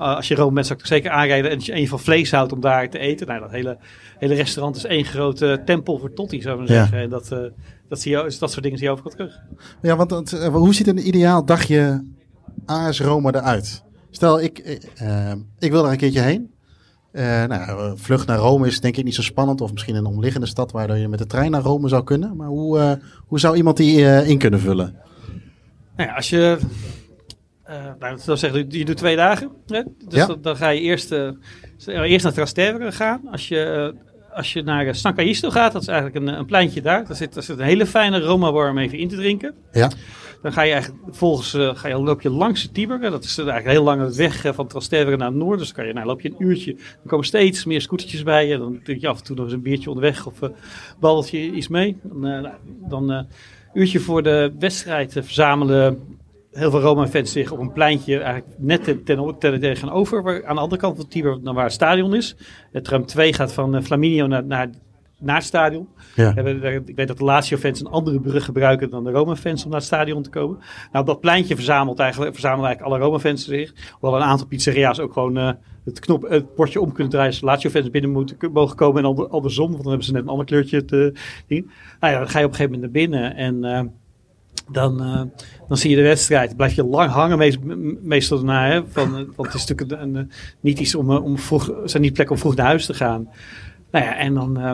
[0.00, 1.50] Uh, als je Rome bent, zou ik zeker aanrijden.
[1.50, 3.26] En en je van vlees houdt om daar te eten.
[3.26, 3.78] Nou, dat hele,
[4.18, 6.82] hele restaurant is één grote tempel voor Totti, zou ik maar Ja.
[6.82, 6.98] zeggen.
[6.98, 7.38] En dat, eh,
[7.88, 9.38] dat, zie je, dat soort dingen zie je overal terug.
[9.82, 12.04] Ja, want hoe ziet een ideaal dagje
[12.66, 13.82] AS Rome eruit?
[14.10, 16.50] Stel, ik, eh, eh, ik wil daar een keertje heen.
[17.12, 19.60] Eh, nou, vlucht naar Rome is denk ik niet zo spannend.
[19.60, 22.36] Of misschien een omliggende stad waar je met de trein naar Rome zou kunnen.
[22.36, 24.94] Maar hoe, hoe zou iemand die in kunnen vullen?
[25.96, 26.58] Nou ja, als je...
[27.98, 29.50] nou, dat zeggen, je doet twee dagen.
[29.66, 29.82] Hè?
[29.82, 30.26] Dus Ja.
[30.26, 31.10] dan, dan ga je eerst,
[31.86, 33.20] eerst naar Trastevere gaan.
[33.30, 33.94] Als je,
[34.32, 37.06] als je naar San Callisto gaat, dat is eigenlijk een, een pleintje daar.
[37.06, 39.54] Daar zit, daar zit een hele fijne Roma bar om even in te drinken.
[39.72, 39.90] Ja.
[40.42, 43.00] Dan ga je eigenlijk vervolgens eh, ga je, loop je langs de Tiber.
[43.00, 45.58] Dat is eigenlijk een heel lange weg eh, van Trastevere naar het noorden.
[45.58, 46.74] Dus dan kan je, nou, loop je een uurtje.
[46.74, 48.58] Dan komen steeds meer scootertjes bij je.
[48.58, 50.54] Dan drink je af en toe nog eens een biertje onderweg of een
[51.00, 51.96] babbeltje iets mee.
[52.02, 52.54] Dan, eh, nou,
[52.88, 53.22] dan eh,
[53.72, 55.98] uurtje voor de wedstrijd eh, verzamelen
[56.52, 60.60] heel veel Roma-fans zich op een pleintje, eigenlijk net ten, ten, ten- waar, aan de
[60.60, 62.36] andere kant van Tiber, naar waar het stadion is.
[62.72, 64.70] Het tram 2 gaat van eh, Flaminio naar, naar,
[65.20, 65.88] naar het stadion.
[66.14, 66.36] Ja.
[66.36, 69.88] Ik weet dat de Lazio-fans een andere brug gebruiken dan de Roma-fans om naar het
[69.88, 70.58] stadion te komen.
[70.58, 73.72] Nou, op dat pleintje verzamelt eigenlijk, verzamelen eigenlijk alle Roma-fans zich.
[73.92, 75.50] Hoewel een aantal pizzeria's ook gewoon eh,
[75.84, 77.30] het, knop, het bordje om kunnen draaien.
[77.30, 79.70] Als Lazio-fans binnen moeten, mogen komen en ander, andersom.
[79.70, 81.12] Want dan hebben ze net een ander kleurtje te
[81.48, 81.70] zien.
[82.00, 83.64] Nou ja, dan ga je op een gegeven moment naar binnen en...
[83.64, 83.82] eh,
[84.72, 85.22] dan, eh,
[85.68, 86.56] dan zie je de wedstrijd.
[86.56, 87.58] Blijf je lang hangen, meest,
[88.02, 88.66] meestal daarna.
[88.66, 90.30] Hè, van, want het is natuurlijk een, een,
[90.60, 93.28] niet iets om, om vroeg, zijn niet plekken om vroeg naar huis te gaan.
[93.90, 94.72] Nou ja, en dan, eh,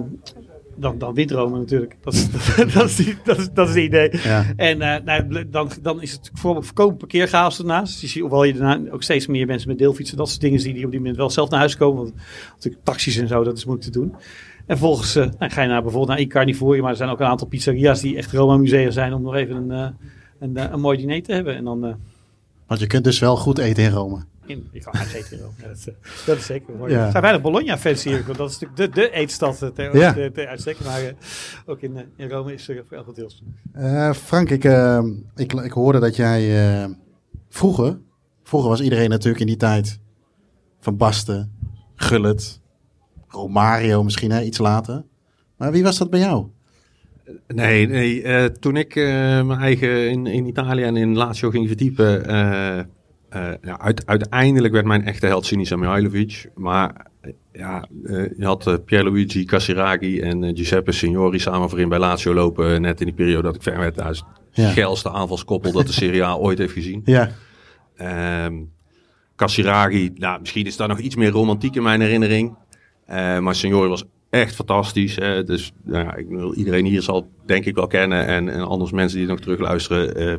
[0.76, 1.96] dan, dan wint Rome natuurlijk.
[2.00, 2.30] Dat is,
[2.74, 4.10] dat is, die- dat is, dat is het idee.
[4.22, 4.44] Ja.
[4.56, 7.92] En eh, nou, dan, dan is het voor voorkomen parkeerchaos ernaast.
[7.92, 10.60] Dus je ziet, hoewel je daarna ook steeds meer mensen met deelfietsen, dat soort dingen
[10.60, 12.02] zie die op die moment wel zelf naar huis komen.
[12.02, 12.14] Want
[12.54, 14.12] natuurlijk taxis en zo, dat is moeilijk te doen.
[14.66, 17.26] En vervolgens eh, nou, ga je naar bijvoorbeeld naar Icarnivori, maar er zijn ook een
[17.26, 19.94] aantal pizzeria's die echt Roma musea zijn om nog even een,
[20.40, 21.56] een, een mooi diner te hebben.
[21.56, 21.96] En dan
[22.66, 24.24] Want je kunt dus wel goed eten in Rome.
[24.48, 24.86] In, ik
[25.30, 25.52] in Rome.
[25.62, 25.94] Ja, dat, is, eh,
[26.26, 26.92] dat is zeker mooi.
[26.92, 27.04] Ja.
[27.04, 30.12] Er zijn weinig Bologna-fans hier, want dat is natuurlijk de, de eetstad eh, ter, Ja.
[30.12, 30.84] ter, ter uitstek.
[30.84, 31.12] Maar eh,
[31.66, 33.42] ook in, in Rome is er voor elk deels.
[33.72, 34.64] Eh, Frank, ik,
[35.36, 36.90] ik, ik hoorde dat jij eh,
[37.48, 37.98] vroeger,
[38.42, 39.98] vroeger was iedereen natuurlijk in die tijd
[40.80, 41.52] van Basten,
[41.94, 42.60] Gullit,
[43.28, 45.04] Romario misschien hè, iets later.
[45.56, 46.46] Maar wie was dat bij jou?
[47.48, 49.04] Nee, nee eh, toen ik eh,
[49.42, 52.84] mijn eigen in, in Italië en in Lazio ging verdiepen, eh,
[53.28, 56.50] eh, ja, uit, uiteindelijk werd mijn echte held Sinisa Mihailovic.
[56.54, 62.34] Maar eh, ja, eh, je had Pierluigi Casiraghi en Giuseppe Signori samen voorin bij Lazio
[62.34, 63.94] lopen, net in die periode dat ik ver werd.
[63.94, 67.02] Dat is het geilste aanvalskoppel dat de Serie A ooit heeft gezien.
[67.04, 67.30] Ja,
[67.96, 68.54] Ehm
[69.36, 72.56] Casiraghi, nou, misschien is daar nog iets meer romantiek in mijn herinnering.
[73.40, 75.16] Maar Signori was echt fantastisch.
[75.16, 75.44] Hè?
[75.44, 78.26] Dus nou ja, ik, iedereen hier zal denk ik wel kennen.
[78.26, 80.16] En, en anders mensen die nog terugluisteren.
[80.16, 80.36] eh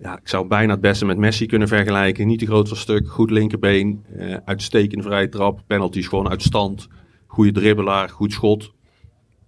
[0.00, 2.26] ja, ik zou bijna het beste met Messi kunnen vergelijken.
[2.26, 4.04] Niet te groot van stuk, goed linkerbeen.
[4.16, 6.88] eh uitstekende vrije trap, penalties gewoon uit stand.
[7.26, 8.72] Goede dribbelaar, goed schot.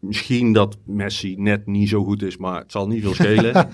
[0.00, 3.52] misschien dat Messi net niet zo goed is, maar het zal niet veel schelen.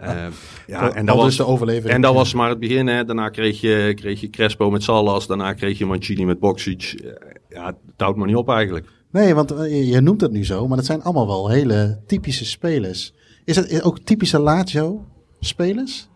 [0.00, 0.26] Eh,
[0.66, 1.94] ja, en dat was, de overlevering.
[1.94, 2.86] en dat was maar het begin.
[2.86, 3.04] Hè.
[3.04, 5.26] Daarna kreeg je, kreeg je Crespo met Salas.
[5.26, 6.82] Daarna kreeg je Mancini met Boxic.
[7.04, 7.10] Eh,
[7.48, 8.86] Ja, het houdt maar niet op eigenlijk.
[9.10, 13.12] Nee, want je, noemt het nu zo, maar het zijn allemaal wel hele typische spelers.
[13.44, 14.40] Is het ook typische
[15.40, 16.08] Lazio-spelers?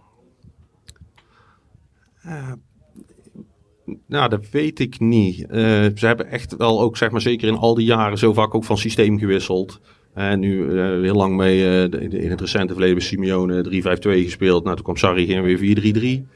[4.06, 5.46] Nou, dat weet ik niet.
[5.46, 5.59] Eh,
[5.94, 8.64] ze hebben echt wel ook, zeg maar, zeker in al die jaren zo vaak ook
[8.64, 9.80] van systeem gewisseld.
[10.14, 13.62] En nu eh, heel lang mee eh, de- de- in het recente verleden bij Simeone
[13.62, 14.62] 3-5-2 gespeeld.
[14.64, 16.26] Nou, toen kwam Sarri ging weer 4-3-3.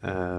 [0.00, 0.38] Eh,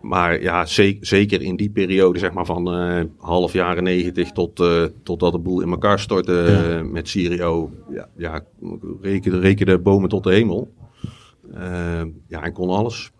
[0.00, 4.60] maar ja, ze- zeker in die periode, zeg maar van eh, half jaren 90 tot,
[4.60, 7.70] eh totdat de boel in elkaar stortte eh, met Sirio.
[7.90, 8.44] Ja, ja
[9.00, 10.72] rekende, rekende bomen tot de hemel.
[11.54, 13.10] Eh, ja, en kon alles.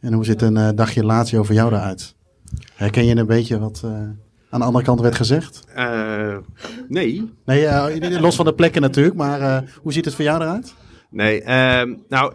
[0.00, 2.14] En hoe ziet een eh, dagje Lazio voor jou eruit?
[2.74, 3.90] Herken je een beetje wat eh,
[4.50, 5.64] aan de andere kant werd gezegd?
[6.88, 10.74] Nee, Nee, los van de plekken natuurlijk, maar hoe ziet het voor jou eruit?
[11.10, 12.32] Nee, ehm, nou,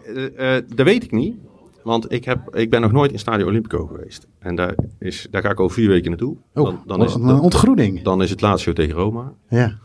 [0.74, 1.36] dat weet ik niet.
[1.82, 4.26] Want ik, heb, ik ben nog nooit in Stadio Olimpico geweest.
[4.38, 6.36] En daar, is, daar ga ik over vier weken naartoe.
[6.54, 8.02] Oh, dan, dan, is, het, een ontgroening.
[8.02, 9.32] dan is het Lazio tegen Roma.
[9.48, 9.78] Ja.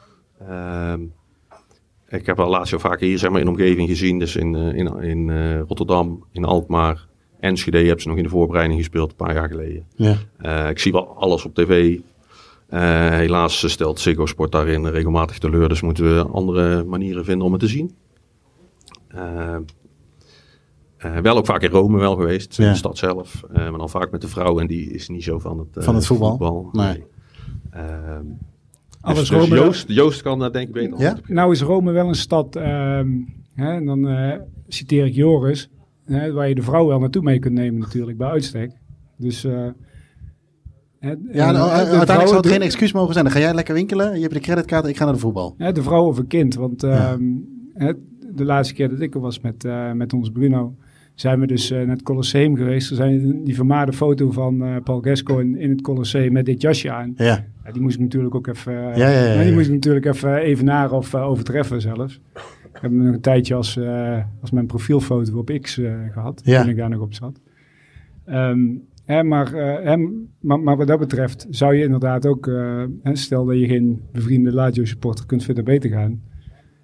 [2.13, 4.19] Ehm, ik heb al Lazio vaker hier zeg maar, in de omgeving gezien.
[4.19, 7.07] Dus in, eh, in, in eh, Rotterdam, in Alkmaar,
[7.39, 9.85] Enschede hebben ze nog in de voorbereiding gespeeld een paar jaar geleden.
[9.95, 10.17] ja.
[10.37, 11.99] Eh, ik zie wel alles op tv.
[12.69, 15.69] Helaas stelt Ziggo Sport daarin regelmatig teleur.
[15.69, 17.95] Dus moeten we andere manieren vinden om het te zien.
[21.21, 23.43] Wel ook vaak in Rome wel geweest, in de stad zelf.
[23.53, 26.05] Maar dan vaak met de vrouw en die is niet zo van het, Van het
[26.05, 26.69] voetbal?
[26.71, 27.03] Nee.
[29.03, 31.17] Ehm, Al dus, dus Rome- Joost, Joost kan daar denk ik beter Ja?
[31.27, 33.07] Nou is Rome wel een stad, ehm,
[33.53, 34.35] hè, en dan eh,
[34.67, 35.69] citeer ik Joris,
[36.05, 38.71] hè, waar je de vrouw wel naartoe mee kunt nemen natuurlijk, bij uitstek.
[39.17, 39.43] Dus...
[39.43, 39.67] eh,
[40.99, 43.25] hè, Ja, nou, de uiteindelijk zou het geen excuus mogen zijn.
[43.25, 45.55] Dan ga jij lekker winkelen, je hebt de creditcard, ik ga naar de voetbal.
[45.57, 46.55] hè, de vrouw of een kind.
[46.55, 47.11] Want Ja.
[47.11, 47.23] ehm,
[47.73, 47.91] hè,
[48.35, 50.75] de laatste keer dat ik er was met, eh, met ons Bruno,
[51.13, 52.89] zijn we dus eh, naar het Colosseum geweest.
[52.89, 56.91] Er zijn die vermaarde foto van eh, Paul Gascoigne in het Colosseum met dit jasje
[56.91, 57.13] aan.
[57.17, 59.73] Ja, Ja, die moest ik natuurlijk ook even, eh, Ja, ja, ja, die moest ik
[59.73, 62.19] natuurlijk even evenaren of overtreffen zelfs.
[62.73, 63.79] Ik heb hem nog een tijdje als,
[64.41, 66.61] als mijn profielfoto op X eh, gehad, Ja.
[66.61, 67.39] toen ik daar nog op zat.
[68.25, 68.59] Ehm,
[69.05, 69.51] hè, maar,
[69.83, 69.97] hè,
[70.39, 72.45] maar, maar wat dat betreft zou je inderdaad ook,
[73.03, 76.21] hè, stel dat je geen bevriende Lazio supporter kunt verder beter gaan,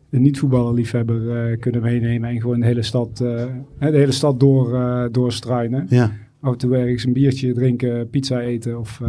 [0.10, 3.46] een niet-voetballerliefhebber eh, kunnen meenemen en gewoon de hele stad, eh,
[3.80, 6.12] de hele stad door, eh doorstruinen ja.
[6.40, 9.02] af en toe ergens een biertje drinken, pizza eten of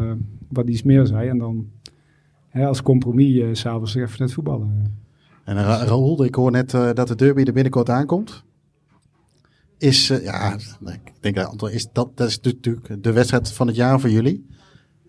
[0.49, 1.29] wat iets meer zei.
[1.29, 1.69] En dan
[2.49, 4.99] hè, als compromis s s'avonds even net voetballen.
[5.45, 8.45] En Ra Raoul, ik hoor net dat de derby er binnenkort aankomt.
[9.79, 14.01] Is, ja, ik denk dat is dat, dat is natuurlijk de wedstrijd van het jaar
[14.01, 14.47] voor jullie.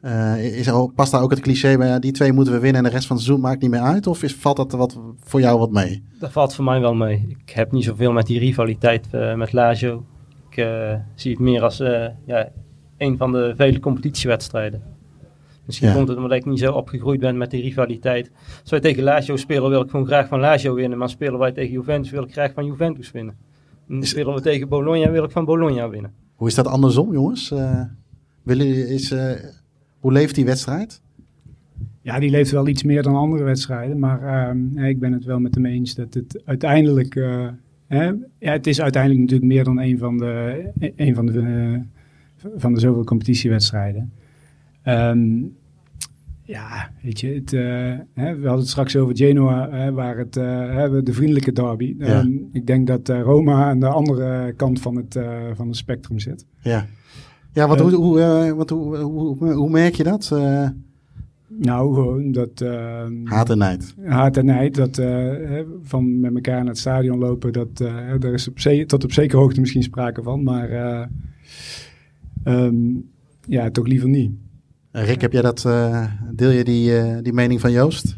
[0.01, 2.83] Eh, is er, past daar ook het cliché bij, ja, die twee moeten we winnen
[2.83, 4.07] en de rest van het seizoen maakt niet meer uit?
[4.07, 6.03] Of is, valt dat wat, voor jou wat mee?
[6.19, 7.35] Dat valt voor mij wel mee.
[7.45, 10.05] Ik heb niet zoveel met die rivaliteit eh, met Lazio.
[10.49, 11.77] Ik eh, zie het meer als
[12.25, 12.49] ja,
[12.97, 14.81] een van de vele competitiewedstrijden.
[15.65, 15.93] Misschien Ja.
[15.93, 18.31] komt het omdat ik niet zo opgegroeid ben met die rivaliteit.
[18.61, 20.97] Als wij tegen Lazio spelen, wil ik gewoon graag van Lazio winnen.
[20.97, 23.35] Maar spelen wij tegen Juventus, wil ik graag van Juventus winnen.
[23.89, 26.13] En spelen we tegen Bologna, wil ik van Bologna winnen.
[26.35, 27.49] Hoe is dat andersom, jongens?
[28.43, 29.13] Willen jullie, is,
[30.01, 31.01] hoe leeft die wedstrijd?
[32.01, 33.99] Ja, die leeft wel iets meer dan andere wedstrijden.
[33.99, 37.15] Maar ehm, ik ben het wel met hem eens dat het uiteindelijk...
[37.15, 37.47] eh,
[37.87, 38.05] hè,
[38.37, 40.63] ja, het is uiteindelijk natuurlijk meer dan een van de,
[40.95, 44.11] een van de, eh, van de zoveel competitiewedstrijden.
[44.83, 45.41] Ehm,
[46.43, 50.35] ja, weet je, het, eh, hè, we hadden het straks over Genoa, hè, waar het
[50.35, 51.95] hè, de vriendelijke derby.
[51.97, 52.05] Ja.
[52.05, 55.19] Ehm, ik denk dat Roma aan de andere kant van het,
[55.53, 56.45] van het spectrum zit.
[56.61, 56.87] Ja,
[57.53, 60.29] ja Eh, hoe, hoe, eh, want hoe, hoe, hoe, hoe merk je dat?
[60.33, 60.67] Eh,
[61.47, 62.61] Nou, gewoon dat...
[62.61, 63.95] ehm, haat en nijd.
[64.03, 65.01] haat en nijd, dat
[65.83, 67.77] van met elkaar naar het stadion lopen, dat,
[68.19, 71.05] daar is op tot op zekere hoogte misschien sprake van, maar eh,
[72.43, 72.75] ehm,
[73.47, 74.31] ja, toch liever niet.
[74.91, 75.61] Rick, heb jij dat,
[76.31, 78.15] deel je die, die mening van Joost?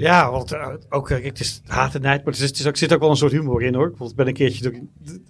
[0.00, 3.00] Ja, want eh, ook, eh, het is haat en nijd, maar het, is, zit ook
[3.00, 3.92] wel een soort humor in hoor.
[3.98, 4.70] Ik ben een keertje,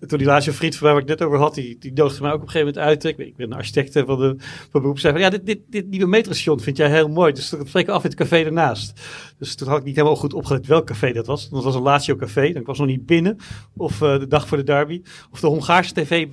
[0.06, 2.22] toen die laatste vriend van waar ik net over had, die, die mij ook op
[2.22, 3.04] een gegeven moment uit.
[3.04, 4.34] Ik ben, ik ben een architect eh, van, de,
[4.70, 4.98] van beroep.
[4.98, 7.32] Zei van, ja, dit, dit, dit nieuwe metrostation vind jij heel mooi.
[7.32, 9.00] Dus dat spreken we af in het café ernaast.
[9.38, 11.48] Dus toen had ik niet helemaal goed opgelet welk café dat was.
[11.48, 12.52] Dat was een Lazio café.
[12.52, 13.36] Dan was nog niet binnen.
[13.76, 15.02] Of de dag voor de derby.
[15.32, 16.26] Of de Hongaarse tv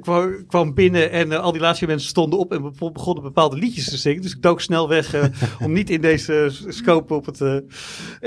[0.00, 3.88] kwam, kwam binnen en al die Lazio mensen stonden op en be- begonnen bepaalde liedjes
[3.88, 4.22] te zingen.
[4.22, 5.30] Dus ik dook snel weg
[5.62, 7.40] om niet in deze scope op, het,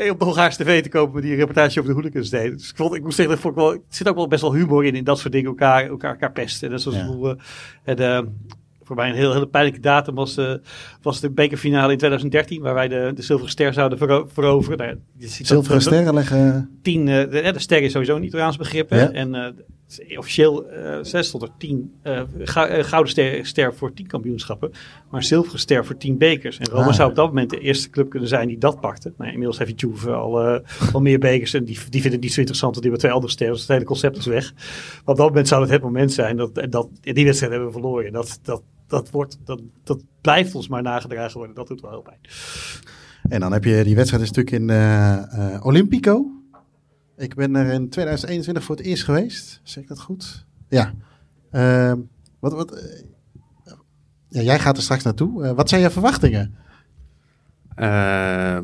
[0.09, 2.57] op de Hongaarse tv te komen die een reportage over de hooligans deden.
[2.57, 4.41] Dus ik, vond, ik moest zeggen, dat vond ik wel, er zit ook wel best
[4.41, 6.67] wel humor in, in dat soort dingen, elkaar, elkaar, elkaar pesten.
[6.67, 7.07] En dat is Ja.
[7.21, 7.35] ja.
[7.83, 8.21] en, eh,
[8.83, 10.53] voor mij een heel, hele pijnlijke datum was, eh,
[11.01, 14.77] was de bekerfinale in 2013, waar wij de, de zilveren ster zouden vero- veroveren.
[14.77, 16.69] Nou, je ziet Zilveren dat- sterren leggen.
[16.81, 18.89] tien, eh, de, de ster is sowieso een Italiaans begrip.
[18.89, 19.11] Ja.
[19.11, 19.45] En eh,
[20.17, 24.69] officieel eh zes stond er tien eh, eh, gouden ster, ster voor tien kampioenschappen.
[25.09, 26.57] Maar een zilveren ster voor tien bekers.
[26.57, 26.93] En Roma Ah.
[26.93, 29.13] zou op dat moment de eerste club kunnen zijn die dat pakte.
[29.17, 31.53] Nou, inmiddels heeft Juve al, eh, al meer bekers.
[31.53, 32.75] En die, die vinden niet zo interessant.
[32.75, 33.55] Want die hebben twee andere sterren.
[33.55, 34.53] Dus het hele concept is weg.
[34.53, 36.37] Maar op dat moment zou het het moment zijn.
[36.37, 38.11] Dat, dat, die wedstrijd hebben we verloren.
[38.11, 41.55] Dat, dat, dat, wordt, dat, dat blijft ons maar nagedragen worden.
[41.55, 42.19] Dat doet wel heel pijn.
[43.29, 46.36] En dan heb je die wedstrijd is natuurlijk in Olympico.
[47.17, 49.59] Ik ben er in 2021 voor het eerst geweest.
[49.63, 50.45] Zeg ik dat goed?
[50.69, 50.93] Ja.
[51.51, 51.97] Ehm,
[52.39, 53.01] wat, wat, eh,
[54.29, 55.43] ja, jij gaat er straks naartoe.
[55.43, 56.55] Eh, wat zijn je verwachtingen?
[57.75, 58.59] Eh,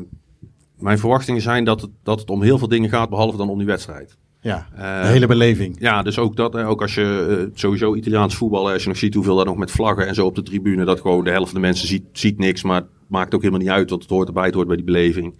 [0.78, 3.58] mijn verwachtingen zijn dat het, dat het om heel veel dingen gaat, behalve dan om
[3.58, 4.16] die wedstrijd.
[4.40, 5.76] Ja, Eh, de hele beleving.
[5.80, 6.54] Ja, dus ook dat.
[6.56, 9.70] Ook als je eh, sowieso Italiaans voetbal, als je nog ziet hoeveel daar nog met
[9.70, 12.38] vlaggen en zo op de tribune, dat gewoon de helft van de mensen ziet, ziet
[12.38, 14.76] niks, maar het maakt ook helemaal niet uit, want het hoort erbij, het hoort bij
[14.76, 15.34] die beleving.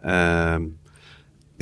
[0.00, 0.62] Ehm,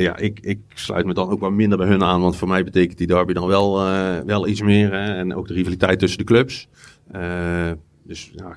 [0.02, 2.64] ja, ik, ik sluit me dan ook wat minder bij hun aan, want voor mij
[2.64, 4.92] betekent die derby dan wel, eh, wel iets meer.
[4.92, 6.68] Hè, en ook de rivaliteit tussen de clubs.
[7.10, 7.70] Eh,
[8.02, 8.56] dus ja,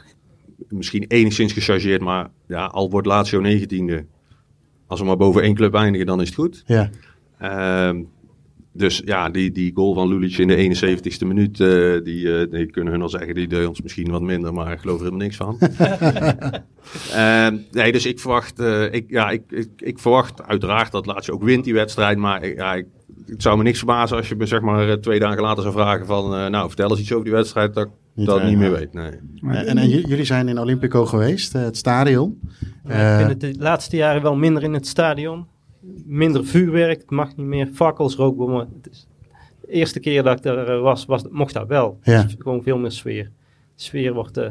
[0.70, 4.06] misschien enigszins gechargeerd, maar ja, al wordt Lazio 19e,
[4.88, 6.64] als we maar boven één club eindigen, dan is het goed.
[6.66, 6.90] Ja.
[7.38, 8.04] Ehm,
[8.74, 10.76] dus ja, die, die goal van Lulic in de
[11.16, 11.68] 71ste minuut, eh,
[12.04, 14.80] die, eh, die kunnen hun al zeggen, die deed ons misschien wat minder, maar ik
[14.80, 15.58] geloof er helemaal niks van.
[17.14, 21.34] Ehm, nee, dus ik verwacht, eh, ik, ja, ik, ik, ik verwacht uiteraard dat Lazio
[21.34, 22.86] ook wint die wedstrijd, maar ik- ja, ik,
[23.26, 25.74] het zou me niks verbazen als je me zeg maar eh, twee dagen later zou
[25.76, 28.58] vragen van, eh, nou vertel eens iets over die wedstrijd, dat ik Niet, dat niet
[28.58, 28.94] meer weet.
[28.94, 29.12] Nee.
[29.42, 32.40] En, en, en j- jullie zijn in Olympico geweest, het stadion.
[32.88, 35.46] Ja, ik vind het de laatste jaren wel minder in het stadion.
[36.06, 37.70] Minder vuurwerk, het mag niet meer.
[37.74, 38.68] Fakkels, rookbommen.
[38.82, 39.08] Het is
[39.62, 42.00] de eerste keer dat ik er eh, was, was mocht dat wel.
[42.04, 42.24] Ja.
[42.24, 43.24] Dus gewoon veel meer sfeer.
[43.76, 44.50] De sfeer wordt eh,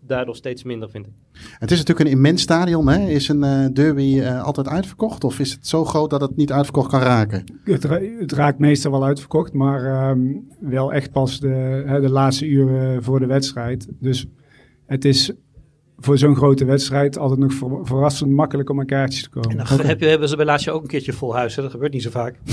[0.00, 1.12] daardoor steeds minder, vind ik.
[1.58, 2.88] Het is natuurlijk een immens stadion.
[2.88, 3.06] Hè?
[3.08, 5.24] Is een eh, derby eh, altijd uitverkocht?
[5.24, 7.44] Of is het zo groot dat het niet uitverkocht kan raken?
[7.64, 10.20] Het, ra- het raakt meestal wel uitverkocht, maar ehm,
[10.60, 13.88] wel echt pas de, hè, de laatste uren voor de wedstrijd.
[14.00, 14.26] Dus
[14.86, 15.32] het is
[15.98, 19.50] voor zo'n grote wedstrijd altijd nog ver- verrassend makkelijk om aan kaartjes te komen.
[19.50, 21.56] En dan heb je, hebben ze bij Lazio ook een keertje vol huis.
[21.56, 21.62] Hè?
[21.62, 22.34] Dat gebeurt niet zo vaak.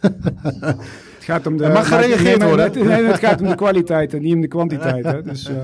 [0.00, 2.64] Het gaat om de, mag maar- gereageerd worden.
[2.64, 5.04] Het, nee, het gaat om de kwaliteit en niet om de kwantiteit.
[5.04, 5.22] Hè.
[5.22, 5.54] Dus, eh,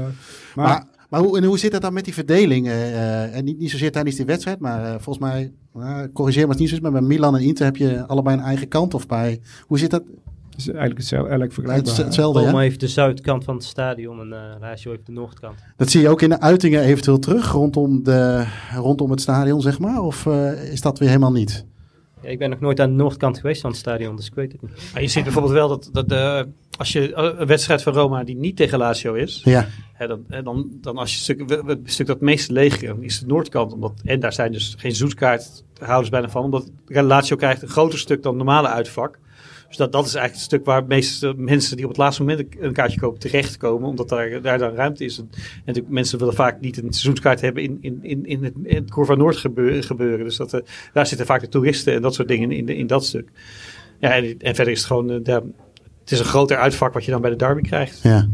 [0.54, 2.66] maar, Maar, maar hoe, en hoe zit het dan met die verdeling?
[2.66, 2.92] eh,
[3.24, 6.46] eh, en niet, niet zozeer tijdens die wedstrijd, maar eh, volgens mij, nou, corrigeer me
[6.48, 8.68] als het niet zo is, maar bij Milan en Inter heb je allebei een eigen
[8.68, 8.94] kant.
[8.94, 10.02] Of bij, hoe zit dat?
[10.66, 12.04] Het is eigenlijk hetzelfde, eigenlijk Het, vergelijkbaar.
[12.06, 12.58] hetzelfde, Roma ja?
[12.58, 15.54] heeft de zuidkant van het stadion en eh Lazio heeft de noordkant.
[15.76, 19.78] Dat zie je ook in de uitingen eventueel terug rondom, de, rondom het stadion, zeg
[19.78, 20.00] maar?
[20.02, 21.64] Of eh, is dat weer helemaal niet?
[22.22, 24.52] Ja, ik ben nog nooit aan de noordkant geweest van het stadion, dus ik weet
[24.52, 24.70] het niet.
[24.92, 26.42] Maar je ziet bijvoorbeeld wel dat, dat eh,
[26.78, 30.42] als je een wedstrijd van Roma die niet tegen Lazio is, Ja, hè, dan, hè,
[30.42, 33.72] dan, dan als je stuk, een stuk dat het meeste leeg is, is de noordkant.
[33.72, 38.22] Omdat, en daar zijn dus geen zoetkaarthouders bijna van, omdat Lazio krijgt een groter stuk
[38.22, 39.18] dan normale uitvak.
[39.72, 42.22] Dus dat, dat is eigenlijk het stuk waar de meeste mensen die op het laatste
[42.22, 45.18] moment een- kaartje kopen terechtkomen, omdat daar, daar dan ruimte is.
[45.18, 45.30] En,
[45.66, 48.90] natuurlijk, mensen willen vaak niet een seizoenskaart hebben in, in, in, in het, in het
[48.90, 49.82] Curva Noord gebeuren.
[49.82, 50.24] gebeuren.
[50.24, 50.60] Dus dat, eh,
[50.92, 53.30] daar zitten vaak de toeristen en dat soort dingen in, in dat stuk.
[54.00, 55.34] Ja, en, verder is het gewoon, eh,
[56.00, 58.00] het is een groter uitvak wat je dan bij de derby krijgt.
[58.02, 58.28] ja.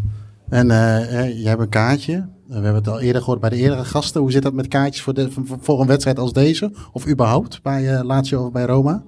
[0.48, 1.08] En eh,
[1.40, 2.28] jij hebt een kaartje.
[2.46, 4.20] We hebben het al eerder gehoord bij de eerdere gasten.
[4.20, 5.28] Hoe zit dat met kaartjes voor, de,
[5.60, 6.72] voor- een wedstrijd als deze?
[6.92, 9.04] Of überhaupt bij Lazio of bij Roma?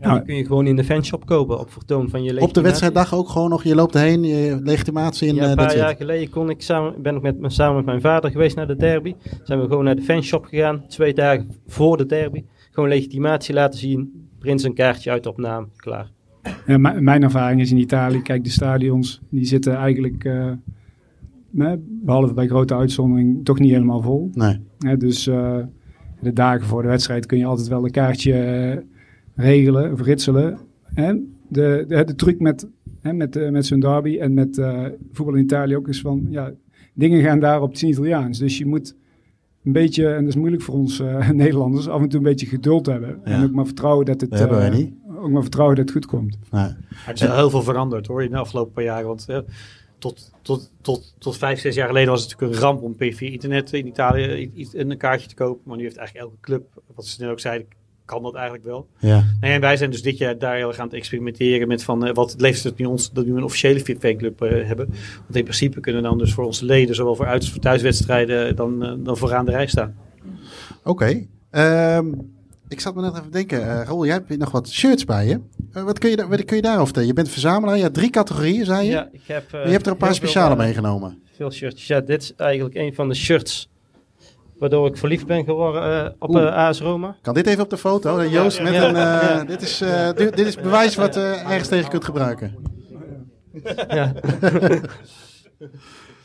[0.00, 2.40] Ja, die kun je gewoon in de fanshop kopen op vertoon van je Op de
[2.40, 2.62] legitimatie.
[2.62, 3.62] wedstrijddag ook gewoon nog.
[3.64, 6.62] Je loopt erheen, je legitimatie en Ja, eh, een dat paar jaar geleden kon ik
[6.62, 9.14] samen, ben ik met, me- samen met mijn vader geweest naar de derby.
[9.42, 12.44] Zijn we gewoon naar de fanshop gegaan, twee dagen voor de derby.
[12.70, 16.10] Gewoon legitimatie laten zien, prins een kaartje uit op naam, klaar.
[16.66, 20.50] Ja, mijn ervaring is in Italië, kijk, de stadions die zitten eigenlijk, eh,
[21.50, 24.30] nee, behalve bij grote uitzondering, toch niet helemaal vol.
[24.32, 24.60] Nee.
[24.78, 25.56] Hè, dus eh,
[26.20, 28.76] de dagen voor de wedstrijd kun je altijd wel een kaartje eh,
[29.38, 30.58] regelen of ritselen.
[30.94, 32.68] En de, de, de truc met,
[33.00, 36.26] hè, met, eh, met zo'n derby en met eh, voetbal in Italië ook is van,
[36.30, 36.52] ja,
[36.94, 38.38] dingen gaan daar op het Italiaans.
[38.38, 38.94] Dus je moet
[39.64, 42.46] een beetje, en dat is moeilijk voor ons eh, Nederlanders, af en toe een beetje
[42.46, 43.24] geduld hebben.
[43.24, 44.92] En ook maar vertrouwen dat het, Dat hebben wij eh, niet.
[45.18, 46.32] ook maar vertrouwen dat het goed komt.
[46.50, 46.62] Nee.
[46.62, 49.06] Maar het is heel veel veranderd hoor in de afgelopen paar jaren.
[49.06, 49.26] Want
[49.98, 53.30] tot, tot, tot, tot vijf, zes jaar geleden was het natuurlijk een ramp om via
[53.30, 55.62] internet in Italië i- i- een kaartje te kopen.
[55.64, 57.66] Maar nu heeft eigenlijk elke club, wat ze net ook zeiden,
[58.08, 58.86] kan dat eigenlijk wel.
[58.98, 59.24] Ja.
[59.40, 62.06] Nee, en wij zijn dus dit jaar daar heel erg aan het experimenteren met van
[62.06, 64.86] eh, wat leeft het nu ons dat we nu een officiële fanclub eh, hebben.
[65.22, 68.56] Want in principe kunnen dan dus voor onze leden, zowel voor uit- als voor thuiswedstrijden,
[68.56, 69.94] dan, eh, dan vooraan de rij staan.
[70.84, 71.26] Oké.
[71.50, 72.06] Ehm,
[72.68, 73.60] ik zat me net even te denken.
[73.60, 75.40] eh Raoul, jij hebt nog wat shirts bij je.
[75.84, 77.08] Wat, kun je daar- wat kun je daarover vertellen?
[77.08, 77.76] Je bent verzamelaar.
[77.76, 78.90] Je hebt drie categorieën, zei je.
[78.92, 81.22] Ja, ik heb, je hebt er een paar speciale meegenomen.
[81.36, 81.86] Veel shirtjes.
[81.86, 83.68] Ja, dit is eigenlijk een van de shirts
[84.58, 87.16] waardoor ik verliefd ben geworden eh, op eh AS Roma.
[87.22, 88.24] Kan dit even op de foto?
[88.24, 88.88] Joost, met Ja.
[88.88, 89.44] een, eh, Ja.
[89.44, 92.54] dit, is, eh, dit, dit is bewijs wat eh ergens tegen kunt gebruiken.
[93.88, 94.12] Ja.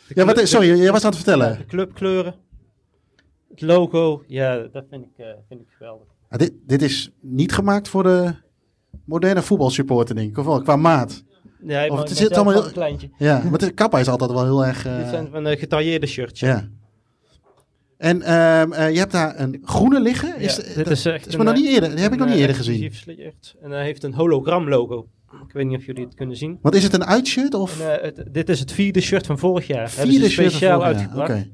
[0.07, 1.57] Ja, wat, sorry, jij was aan het vertellen.
[1.57, 2.35] De clubkleuren.
[3.49, 4.23] Het logo.
[4.27, 6.07] Ja, dat vind ik, eh, vind ik geweldig.
[6.29, 8.33] Ah, dit, dit is niet gemaakt voor de
[9.05, 10.37] moderne voetbalsupporter, denk ik.
[10.37, 11.23] Of wel, qua maat.
[11.65, 13.09] Ja, Of maar het zit allemaal heel- kleintje.
[13.17, 14.85] Ja, maar de kappa is altijd wel heel erg...
[14.85, 16.39] eh, Dit zijn van een getailleerde shirts.
[16.39, 16.67] ja.
[18.03, 20.39] En ehm, eh, je hebt daar een groene liggen.
[20.39, 21.89] Is, Ja, dit is echt is me nog niet eerder.
[21.89, 22.91] Die heb ik nog niet eerder gezien.
[22.93, 23.55] shirt.
[23.61, 25.07] En hij heeft een hologram logo.
[25.47, 26.57] Ik weet niet of jullie het kunnen zien.
[26.61, 29.37] Want is het een uitshirt of En, eh, het- dit is het vierde shirt van
[29.37, 29.87] vorig jaar.
[29.87, 30.41] Hebben vierde ze shirt?
[30.49, 31.09] van speciaal vorig jaar?
[31.09, 31.47] uitgebracht.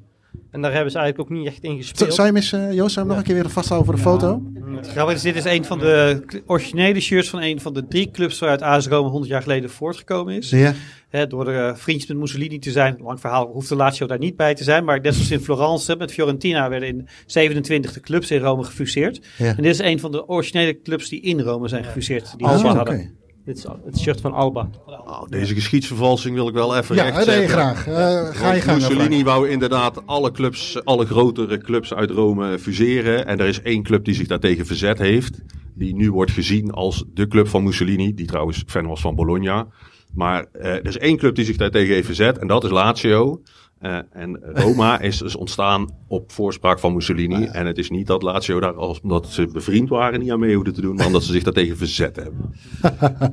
[0.52, 2.13] En daar hebben ze eigenlijk ook niet echt in gespeeld.
[2.13, 4.02] Zou je eens, eh, Joost, zou je hem nog een keer weer vasthouden voor de
[4.02, 4.42] foto?
[4.82, 8.39] Grappig is, dit is een van de originele shirts van een van de drie clubs
[8.39, 10.50] waaruit AS Roma 100 jaar geleden voortgekomen is.
[10.50, 10.74] Ja.
[11.10, 12.98] Hè, door de eh, vriendjes met Mussolini te zijn.
[13.02, 14.84] Lang verhaal, hoeft de Lazio daar niet bij te zijn.
[14.84, 19.22] Maar net zoals in Florence met Fiorentina werden in 27 de clubs in Rome gefuseerd.
[19.38, 19.48] Ja.
[19.48, 22.34] En dit is een van de originele clubs die in Rome zijn gefuseerd.
[22.38, 22.78] Die Alba oké.
[22.78, 23.18] hadden.
[23.50, 24.70] Dit is al- het shirt van Alba.
[24.88, 27.38] Nou, deze geschiedsvervalsing wil ik wel even Ja, rechtzetten.
[27.38, 27.88] nee, graag.
[27.88, 27.94] Eh,
[28.42, 28.78] ga je gang.
[28.78, 33.26] Mussolini wou inderdaad alle clubs, alle grotere clubs uit Rome fuseren.
[33.26, 35.40] En er is één club die zich daartegen verzet heeft.
[35.76, 38.14] Die nu wordt gezien als de club van Mussolini.
[38.14, 39.68] Die trouwens fan was van Bologna.
[40.14, 42.38] Maar eh, er is één club die zich daartegen heeft verzet.
[42.38, 43.42] En dat is Lazio.
[43.80, 47.46] Eh, en Roma is dus ontstaan op voorspraak van Mussolini.
[47.46, 50.56] En het is niet dat Lazio daar, als, omdat ze bevriend waren, niet aan mee
[50.56, 50.96] hoefden te doen.
[50.96, 52.54] Maar omdat ze zich daartegen verzet hebben.
[53.02, 53.32] Dat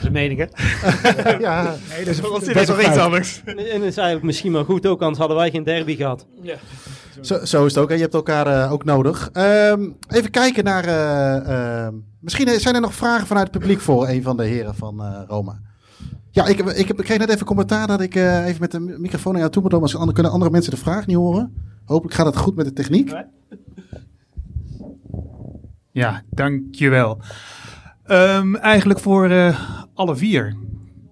[0.00, 0.46] is een mening, hè?
[1.38, 2.30] Ja, Nee, dat is, dat
[2.66, 3.42] nog een iets anders.
[3.44, 6.26] En het is eigenlijk misschien wel goed ook, anders hadden wij geen derby gehad.
[7.20, 7.88] Zo, zo is het ook.
[7.88, 7.94] hè.
[7.94, 9.30] Je hebt elkaar eh, ook nodig.
[9.32, 10.84] Ehm, even kijken naar.
[10.84, 14.74] eh, ehm, misschien zijn er nog vragen vanuit het publiek voor een van de heren
[14.74, 15.60] van eh, Roma.
[16.30, 18.70] Ja, ik, heb- ik, heb, ik kreeg net even commentaar dat ik eh, even met
[18.70, 19.92] de microfoon naar jou toe moet komen.
[19.92, 21.52] Anders kunnen andere mensen de vraag niet horen.
[21.84, 23.12] Hopelijk gaat het goed met de techniek.
[25.92, 27.18] Ja, dankjewel.
[28.04, 29.60] Ehm eigenlijk voor eh,
[29.94, 30.56] alle vier.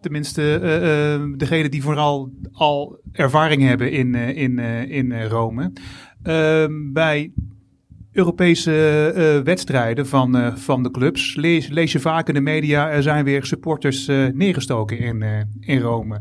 [0.00, 5.72] Tenminste, eh eh, degenen die vooral al ervaring hebben in, eh, in, eh, in Rome.
[6.22, 7.32] Ehm, bij
[8.16, 8.72] Europese
[9.14, 12.90] eh, wedstrijden van, eh, van de clubs lees, lees je vaak in de media...
[12.90, 16.20] er zijn weer supporters eh, neergestoken in, eh, in Rome.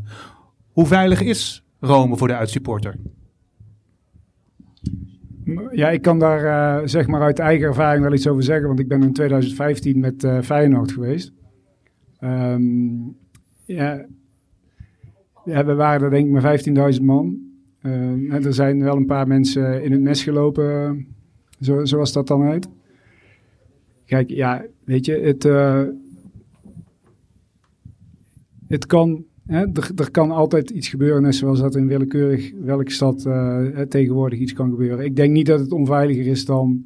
[0.72, 2.96] Hoe veilig is Rome voor de uitsupporter?
[5.70, 8.80] Ja, ik kan daar eh, zeg maar uit eigen ervaring wel iets over zeggen, want
[8.80, 11.32] ik ben in 2015 met eh Feyenoord geweest.
[12.18, 12.62] Ehm,
[13.64, 14.06] ja,
[15.44, 17.38] ja, we waren er denk ik met 15.000 man.
[17.80, 20.90] Eh, en er zijn wel een paar mensen in het mes gelopen, eh,
[21.60, 22.68] zo, zoals dat dan uit.
[24.06, 25.82] Kijk, ja, weet je, het, eh,
[28.66, 29.66] het kan, hè,
[29.96, 34.52] er, kan altijd iets gebeuren, net zoals dat in willekeurig welke stad eh, tegenwoordig iets
[34.52, 35.04] kan gebeuren.
[35.04, 36.84] Ik denk niet dat het onveiliger is dan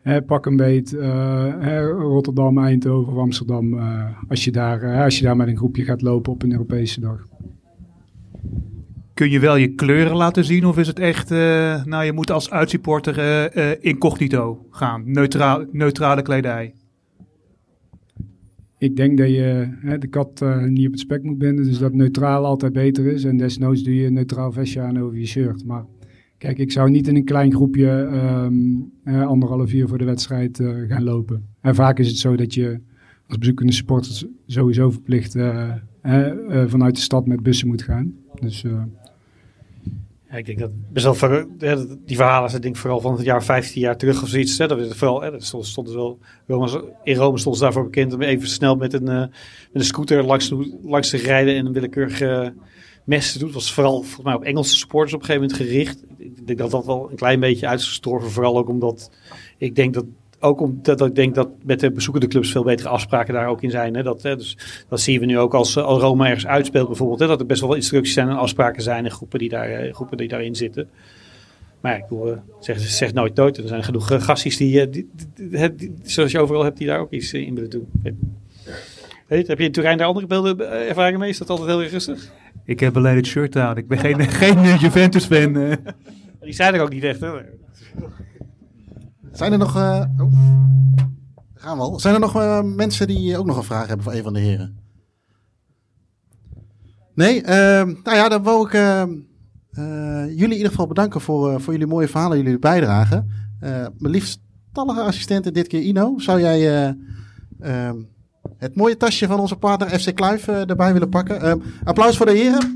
[0.00, 3.78] hè, pak een beet eh, Rotterdam, Eindhoven of Amsterdam,
[4.28, 7.26] als, je daar, als je daar met een groepje gaat lopen op een Europese dag.
[9.14, 12.30] Kun je wel je kleuren laten zien of is het echt, eh, nou je moet
[12.30, 16.74] als uitsupporter eh, eh, incognito gaan, Neutraal, neutrale kledij?
[18.78, 21.92] Ik denk dat je hè, de kat niet op het spek moet binden, dus dat
[21.92, 23.24] neutraal altijd beter is.
[23.24, 25.64] En desnoods doe je een neutraal vestje aan over je shirt.
[25.64, 25.84] Maar
[26.38, 27.88] kijk, ik zou niet in een klein groepje
[29.04, 31.46] eh, anderhalf uur voor de wedstrijd gaan lopen.
[31.60, 32.80] En vaak is het zo dat je
[33.26, 35.32] als bezoekende supporter sowieso verplicht
[36.66, 38.14] vanuit de stad met bussen moet gaan.
[38.40, 38.64] Dus
[40.36, 41.46] Ik denk dat best wel
[42.04, 44.58] die verhalen zijn denk ik vooral van het jaar 15 jaar terug of zoiets.
[44.58, 44.66] Hè.
[44.66, 48.12] Dat is vooral, hè, dat stond, stond wel, Rome, in Rome stond ze daarvoor bekend
[48.12, 49.30] om even snel met een, eh, met
[49.72, 52.54] een scooter langs, langs te rijden en een willekeurige
[53.04, 53.52] mes te doen.
[53.52, 56.04] Was vooral volgens mij op Engelse supporters op een gegeven moment gericht.
[56.18, 58.30] Ik denk dat dat wel een klein beetje uit is gestorven.
[58.30, 59.10] Vooral ook omdat
[59.58, 60.04] ik denk dat
[60.44, 63.70] ook omdat ik denk dat met de bezoekende clubs veel betere afspraken daar ook in
[63.70, 63.94] zijn.
[63.96, 64.02] Hè.
[64.02, 67.20] Dat, hè, dus, dat zien we nu ook als, eh, als Roma ergens uitspeelt bijvoorbeeld.
[67.20, 69.94] Hè, dat er best wel instructies zijn en afspraken zijn en groepen die, daar, eh,
[69.94, 70.88] groepen die daarin zitten.
[71.80, 73.56] Maar ja, ik bedoel, eh, zeg, zeg nooit nooit.
[73.58, 76.98] Er zijn genoeg gasties die, die, die- die- die- zoals je overal hebt, die daar
[77.00, 77.86] ook iets in willen doen.
[79.26, 81.28] Weet, heb je in Turijn daar andere beelden, ervaringen mee?
[81.28, 82.30] Is dat altijd heel erg rustig?
[82.64, 85.52] Ik heb alleen het shirt aan, ik ben geen, geen Juventus-fan.
[86.40, 87.20] Die zijn er ook niet echt.
[87.20, 87.28] Hè?
[89.34, 89.76] Zijn er nog.
[89.76, 90.32] eh, oh.
[91.54, 92.00] Gaan we.
[92.00, 94.40] Zijn er nog eh, mensen die ook nog een vraag hebben voor een van de
[94.40, 94.78] heren?
[97.14, 97.42] Nee?
[97.42, 99.10] ehm, nou ja, dan wil ik ehm,
[99.70, 103.24] eh, jullie in ieder geval bedanken voor, eh, voor jullie mooie verhalen, jullie bijdrage.
[103.60, 106.94] Eh, mijn liefstallige assistent, en dit keer Ino, zou jij eh,
[107.60, 107.96] ehm,
[108.56, 111.62] het mooie tasje van onze partner FC Kluif eh, erbij willen pakken?
[111.84, 112.74] Applaus voor de heren.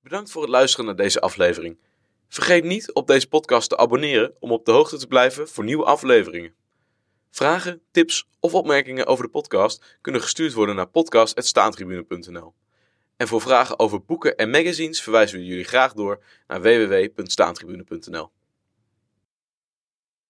[0.00, 1.76] Bedankt voor het luisteren naar deze aflevering.
[2.32, 5.84] Vergeet niet op deze podcast te abonneren om op de hoogte te blijven voor nieuwe
[5.84, 6.54] afleveringen.
[7.30, 12.54] Vragen, tips of opmerkingen over de podcast kunnen gestuurd worden naar podcast.staantribune.nl.
[13.16, 18.30] En voor vragen over boeken en magazines verwijzen we jullie graag door naar www.staantribune.nl.